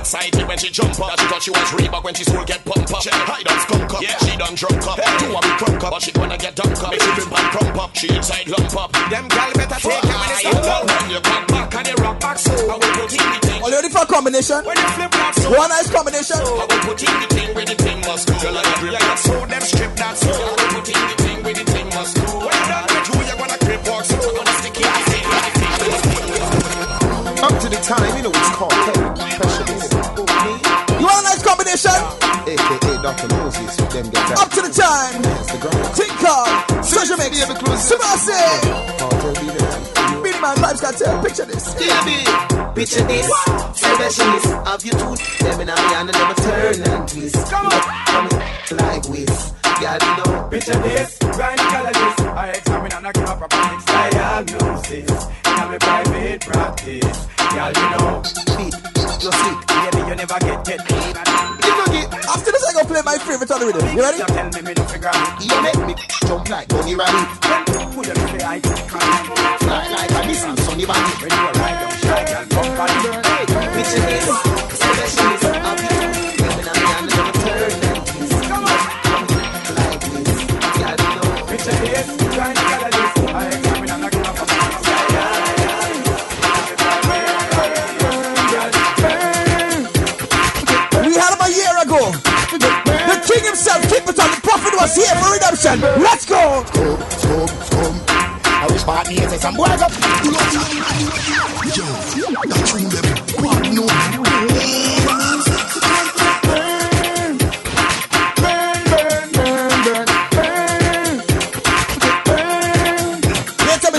[0.00, 2.24] Girl get excited when she jump up that she thought she was Reebok when she
[2.24, 3.04] soul get pump up.
[3.04, 4.96] I done skunk up, she done drunk up.
[4.96, 6.90] Two of me crunk up, but she wanna get dunk up.
[6.90, 8.90] Make she pimp and crump up, she inside lump up.
[9.12, 10.82] Them gal better take it when it's up.
[10.88, 13.60] When you back back and you rock back so I will put in the thing.
[13.60, 14.60] Are you ready for a combination?
[14.64, 16.40] When you flip that so One nice combination.
[16.40, 18.34] I will put in the thing with the thing must go.
[18.40, 20.32] Girl, I grip that so them strip that so.
[20.32, 22.24] I will put in the thing with the thing must go.
[22.40, 24.16] When you done with you, you're gonna grip walk so.
[24.16, 26.20] I'm gonna stick in the thing with the thing must go.
[27.40, 28.99] Up to the time, you know it's called Precious.
[28.99, 28.99] You
[31.70, 31.98] want a nice combination?
[32.46, 33.28] AKA Dr.
[33.36, 34.38] Moses, them get that.
[34.40, 35.22] Up to the time.
[35.94, 36.50] Think card.
[36.88, 37.38] Treasure mix.
[37.86, 38.60] Sebastian.
[40.22, 41.22] Beenie Man, Vybz Kartel.
[41.22, 41.74] Picture this.
[42.74, 43.26] Picture this,
[43.74, 47.50] specialist of you two, them in a hand and them a turn and twist.
[47.50, 48.28] Come on, come
[48.78, 50.48] like whiz, girl, you know.
[50.48, 52.36] Picture this, gynecologist.
[52.36, 55.10] I examine and I give a proper mix diagnosis.
[55.46, 57.26] In a me private practice.
[57.52, 58.99] Girl, you know.
[59.20, 59.66] Feet, you sick.
[59.68, 60.80] Baby, you never get get.
[60.80, 63.96] You know, get- After this, I gonna play my favorite on the rhythm.
[63.96, 64.18] You ready?
[64.18, 65.44] You tell me me no figure it.
[65.44, 65.94] You make me
[66.26, 67.28] jump like Bunny Rabbit.
[67.94, 68.78] Who them say I can't
[69.60, 71.12] Fly like a Nissan Sunny Bunny.
[71.20, 72.92] When you down shy, girl, come back.
[73.76, 74.26] Picture this,
[74.80, 75.39] specialist of
[93.50, 94.30] himself, keep it on.
[94.30, 95.80] The prophet was here for redemption.
[96.02, 96.64] Let's go.
[98.46, 99.90] I wish party is some boys up.
[101.74, 101.86] Yo,
[102.46, 103.04] that dream them.
[103.42, 103.86] What no?
[113.66, 113.90] Later.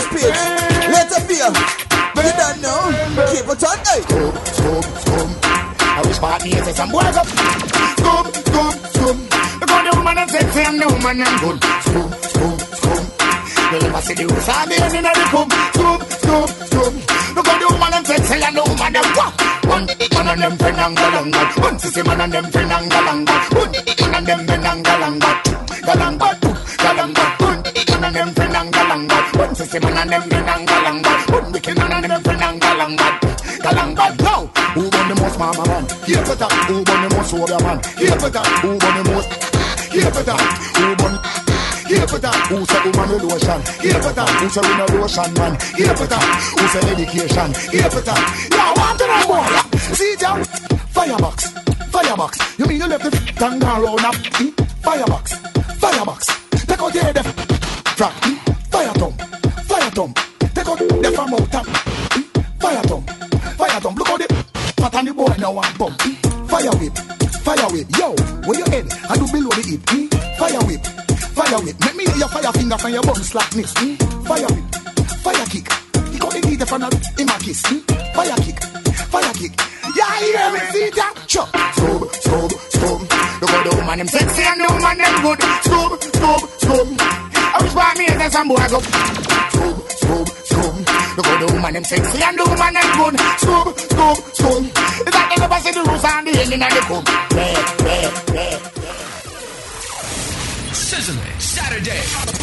[0.92, 1.52] Later, Fear.
[2.16, 2.82] You don't know.
[3.32, 3.78] Keep it on.
[3.84, 4.02] Hey.
[5.84, 7.28] I wish party is some boys up.
[8.32, 8.81] Because the
[10.66, 11.58] and the woman is good.
[11.86, 13.04] Scoop, scoop, scoop.
[13.72, 15.50] You never see the roof of the end in the coop.
[15.74, 16.94] Scoop, scoop, scoop.
[17.36, 19.32] Because the woman is sexy and the woman is what?
[19.72, 21.42] One man and them friend and galanga.
[21.62, 23.36] One sissy man and them friend and galanga.
[23.56, 25.32] One man and them and galanga.
[25.88, 26.30] Galanga.
[26.42, 29.18] One man and them friend and galanga.
[29.40, 31.12] One sissy man and them friend and galanga.
[31.32, 33.08] One wicked man and them and galanga.
[33.66, 34.06] Galanga.
[34.72, 35.84] Who born the most mama man?
[36.06, 36.52] Here for that.
[36.68, 37.80] Who born the most warrior man?
[37.98, 38.48] Here for that.
[38.64, 38.81] Who?
[40.02, 40.42] Here for that.
[40.78, 41.16] Who born?
[41.88, 42.36] Here for that.
[42.50, 43.60] Who say woman with lotion?
[43.86, 44.30] Here for that.
[44.42, 45.54] Who say we no lotion man?
[45.78, 46.26] Here for that.
[46.58, 47.50] Who say education?
[47.70, 48.22] Here for that.
[48.50, 49.46] Yeah, want to know more?
[49.94, 50.48] See out.
[50.96, 51.52] Firebox.
[51.94, 52.34] Firebox.
[52.60, 54.16] You mean you left the f- and gone round up?
[54.16, 54.50] Hmm?
[54.82, 55.26] Firebox.
[55.80, 56.20] Firebox.
[56.66, 57.16] Take out the head.
[57.98, 58.14] Track.
[58.24, 58.31] Hmm?
[73.32, 73.72] Slackness.
[73.78, 73.96] Hmm?
[74.28, 74.66] Fire whip.
[75.24, 75.68] Fire kick.
[76.12, 77.64] He got the from him a kiss.
[77.64, 77.80] Hmm?
[78.12, 78.60] Fire kick.
[79.08, 79.54] Fire kick.
[79.96, 80.60] Yeah, hear me?
[80.76, 81.16] See that?
[81.32, 81.48] Chop.
[81.48, 83.00] Scrub, scrub, scrub.
[83.40, 85.40] Look how the woman them sexy and the woman them good.
[85.64, 86.88] Scrub, scrub, scrub.
[87.00, 88.80] I wish by me and some boy go.
[88.84, 90.76] Scrub, scrub, scrub.
[91.16, 93.16] Look how the woman them sexy and the woman them good.
[93.40, 93.80] Scoop,
[94.36, 94.64] scoop.
[95.08, 97.08] It's like they never see the roots and the ending and the cook.
[97.32, 98.60] Red, red, red.
[100.76, 102.41] Sizzling Saturday.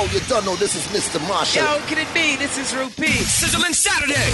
[0.00, 1.20] Hey, yo, you don't know this is Mr.
[1.28, 1.62] Marshall.
[1.62, 2.36] Yo, can it be?
[2.36, 3.20] This is Rupee.
[3.20, 4.32] Sizzling Saturday.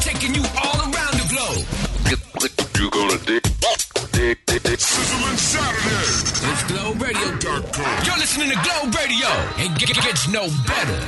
[0.00, 1.64] Taking you all around the globe.
[2.78, 3.42] You gonna dig,
[4.12, 4.78] dig, dig, dig.
[4.78, 6.52] Sizzling Saturday.
[6.52, 8.04] It's GlobeRadio.com.
[8.04, 9.28] You're listening to Globe Radio.
[9.64, 11.00] and it gets no better.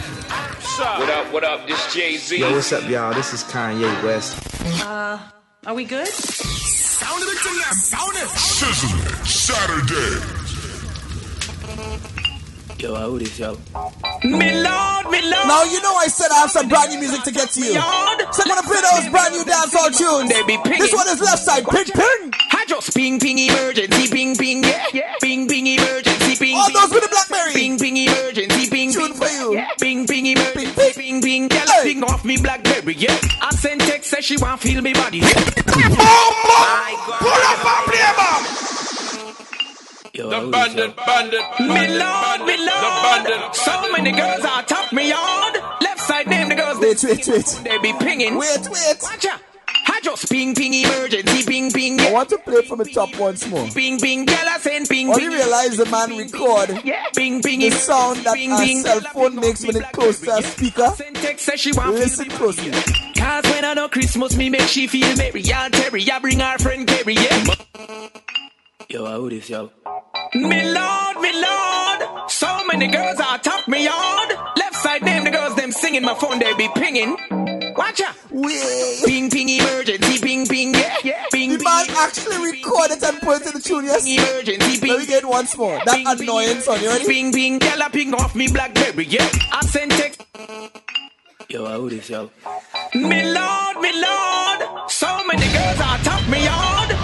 [0.78, 1.66] What up, what up?
[1.66, 2.38] This Jay Z.
[2.38, 3.12] Yo, what's up, y'all?
[3.12, 4.34] This is Kanye West.
[4.82, 5.18] Uh,
[5.66, 6.08] are we good?
[6.08, 7.36] Sound of it,
[7.74, 8.28] sound it.
[8.28, 10.37] Sizzling Saturday.
[12.78, 13.58] Yo, how this, yo?
[14.22, 15.46] Me lord, me lord.
[15.50, 17.72] Now you know I said I have some brand new music to get to you.
[17.72, 20.30] So I'm gonna play those brand new dancehall tunes.
[20.30, 20.78] They be pinging.
[20.78, 21.66] This one is Leftside.
[21.66, 22.32] Ping ping.
[22.52, 25.14] I just ping ping emergency, ping ping yeah, yeah.
[25.20, 26.38] Ping ping emergency, ping.
[26.38, 26.56] Ping.
[26.56, 27.52] All those with the blackberry.
[27.52, 29.54] Ping ping emergency, ping Tune ping for you.
[29.54, 29.70] Yeah.
[29.80, 31.48] Ping ping emergency, ping ping.
[31.48, 33.18] Girl, I ping off me blackberry, yeah.
[33.42, 35.20] I send text say she want feel me body.
[35.24, 35.88] Oh, yeah.
[37.18, 38.87] Pull up and play bomb.
[40.18, 43.54] Yo, The bandit, bandit, Me bandit, lord, me bandit, the bandit, lord.
[43.54, 45.54] So many girls are top me yard.
[45.80, 46.58] Left side name the mm.
[46.58, 46.78] girls.
[46.80, 47.60] Wait, wait, wait.
[47.62, 48.36] They be pinging.
[48.36, 48.96] Wait, wait.
[49.00, 49.40] Watch out.
[49.86, 52.00] I just ping ping emergency, ping ping.
[52.00, 53.64] I want to play from the top once more.
[53.68, 55.30] Ping ping, girl, I send ping Only ping.
[55.30, 57.60] realize the man record Yeah, ping ping.
[57.60, 58.82] the sound that Ping, a ping.
[58.82, 60.88] cell phone makes when it close to a speaker.
[60.96, 62.72] Send text say she want Listen closely.
[63.16, 65.42] Cause when I know Christmas, me make she feel merry.
[65.42, 67.54] Yeah, Terry, I bring our friend Kerry, yeah.
[68.88, 69.70] Yo, how this, yo?
[70.34, 72.30] Me lord, me lord.
[72.30, 74.30] So many girls are top me yard.
[74.56, 77.16] Left side name the girls, them singing my phone, they be pinging.
[77.74, 78.14] Watch out.
[78.30, 79.02] Wait.
[79.06, 81.24] Ping ping emergency, ping ping, yeah, yeah.
[81.32, 84.06] Ping The man actually recorded and put it to the tune, yes?
[84.06, 84.90] Emergency, ping.
[84.90, 85.80] Let me get it once more.
[85.84, 87.06] That annoyance on you ready?
[87.06, 89.28] Ping ping, girl, I ping off me blackberry, yeah.
[89.52, 90.24] I sent text.
[91.48, 92.30] Yo, how this, yo?
[92.94, 94.90] Me lord, me lord.
[94.90, 96.97] So many girls are top me yard.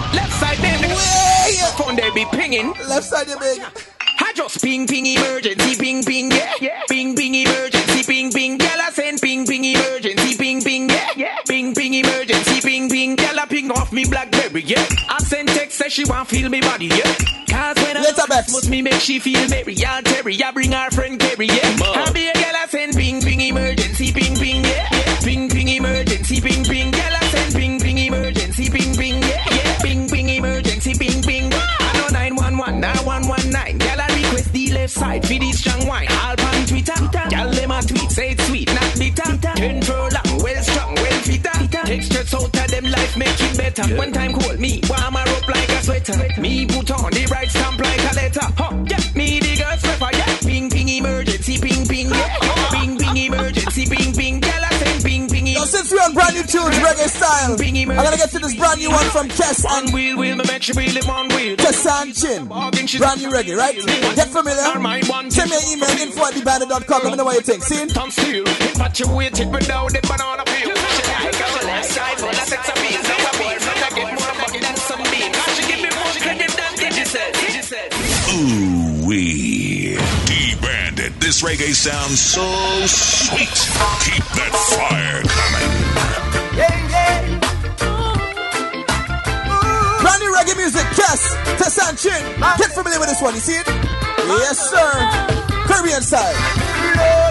[1.77, 2.73] Phone, they be pinging.
[2.87, 3.61] Left side, you big.
[4.17, 6.81] I just ping ping emergency, ping ping, yeah, yeah.
[6.89, 8.57] Ping ping emergency, ping ping.
[8.57, 11.37] Girl, I send ping ping emergency, ping ping, yeah, yeah.
[11.47, 13.15] Ping ping emergency, ping ping.
[13.17, 14.85] Girl, I ping off me blackberry, yeah.
[15.09, 17.13] I send text say she want feel me body, yeah.
[17.49, 18.51] Cause when I Later, Bex.
[18.51, 20.41] must me make she feel merry, yeah, Terry.
[20.41, 21.75] I bring her friend Kerry, yeah.
[21.81, 24.87] I be a girl, I send ping ping emergency, ping ping, yeah.
[24.91, 25.19] yeah.
[25.23, 26.91] Ping ping emergency, ping ping.
[26.91, 29.21] Girl, I send ping ping emergency, ping ping,
[34.85, 36.07] left side for the strong wine.
[36.11, 36.93] All on Twitter.
[37.29, 39.31] Girl, them a tweet, say it's sweet, not bitter.
[39.41, 39.79] Turn
[40.13, 41.57] long, well strong, well fitter.
[41.85, 43.85] Textures out of them life, make it better.
[43.95, 46.17] One time call me, warm her up like a sweater.
[46.39, 48.47] Me put on the right stamp like a letter.
[48.57, 49.04] Huh, yeah,
[55.65, 58.89] since we're on brand new tunes, reggae style, I'm gonna get to this brand new
[58.89, 61.55] one from Kes On and wheel, wheel, me make she wheel it on wheel.
[61.57, 62.47] Kes and Chin.
[62.47, 63.75] Brand new reggae, right?
[64.15, 64.61] Get familiar?
[65.29, 67.01] Send me an email, info at thebandit.com.
[67.03, 67.63] Let me know what you think.
[67.63, 67.81] See?
[67.81, 67.89] it?
[67.89, 70.75] Tom Steele, infatuated without the banana peel.
[70.75, 73.01] She like a left side, full of sex appeal.
[73.01, 75.31] No appeal, I get more bucket than some bean.
[75.55, 77.31] She give me more credit than Digicel.
[77.41, 77.87] Digicel.
[78.35, 79.65] Ooh wee.
[79.65, 79.84] D Bandit.
[81.25, 82.45] This reggae sounds so
[82.85, 83.49] sweet.
[84.05, 85.71] Keep that fire coming.
[90.03, 92.21] Brand new reggae music, Kes, Tess and Chin.
[92.59, 93.65] Get familiar with this one, you see it?
[93.65, 94.91] Yes, sir.
[95.65, 97.24] Caribbean side.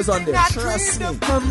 [0.00, 0.34] Videos on there.
[0.50, 1.49] Trust me.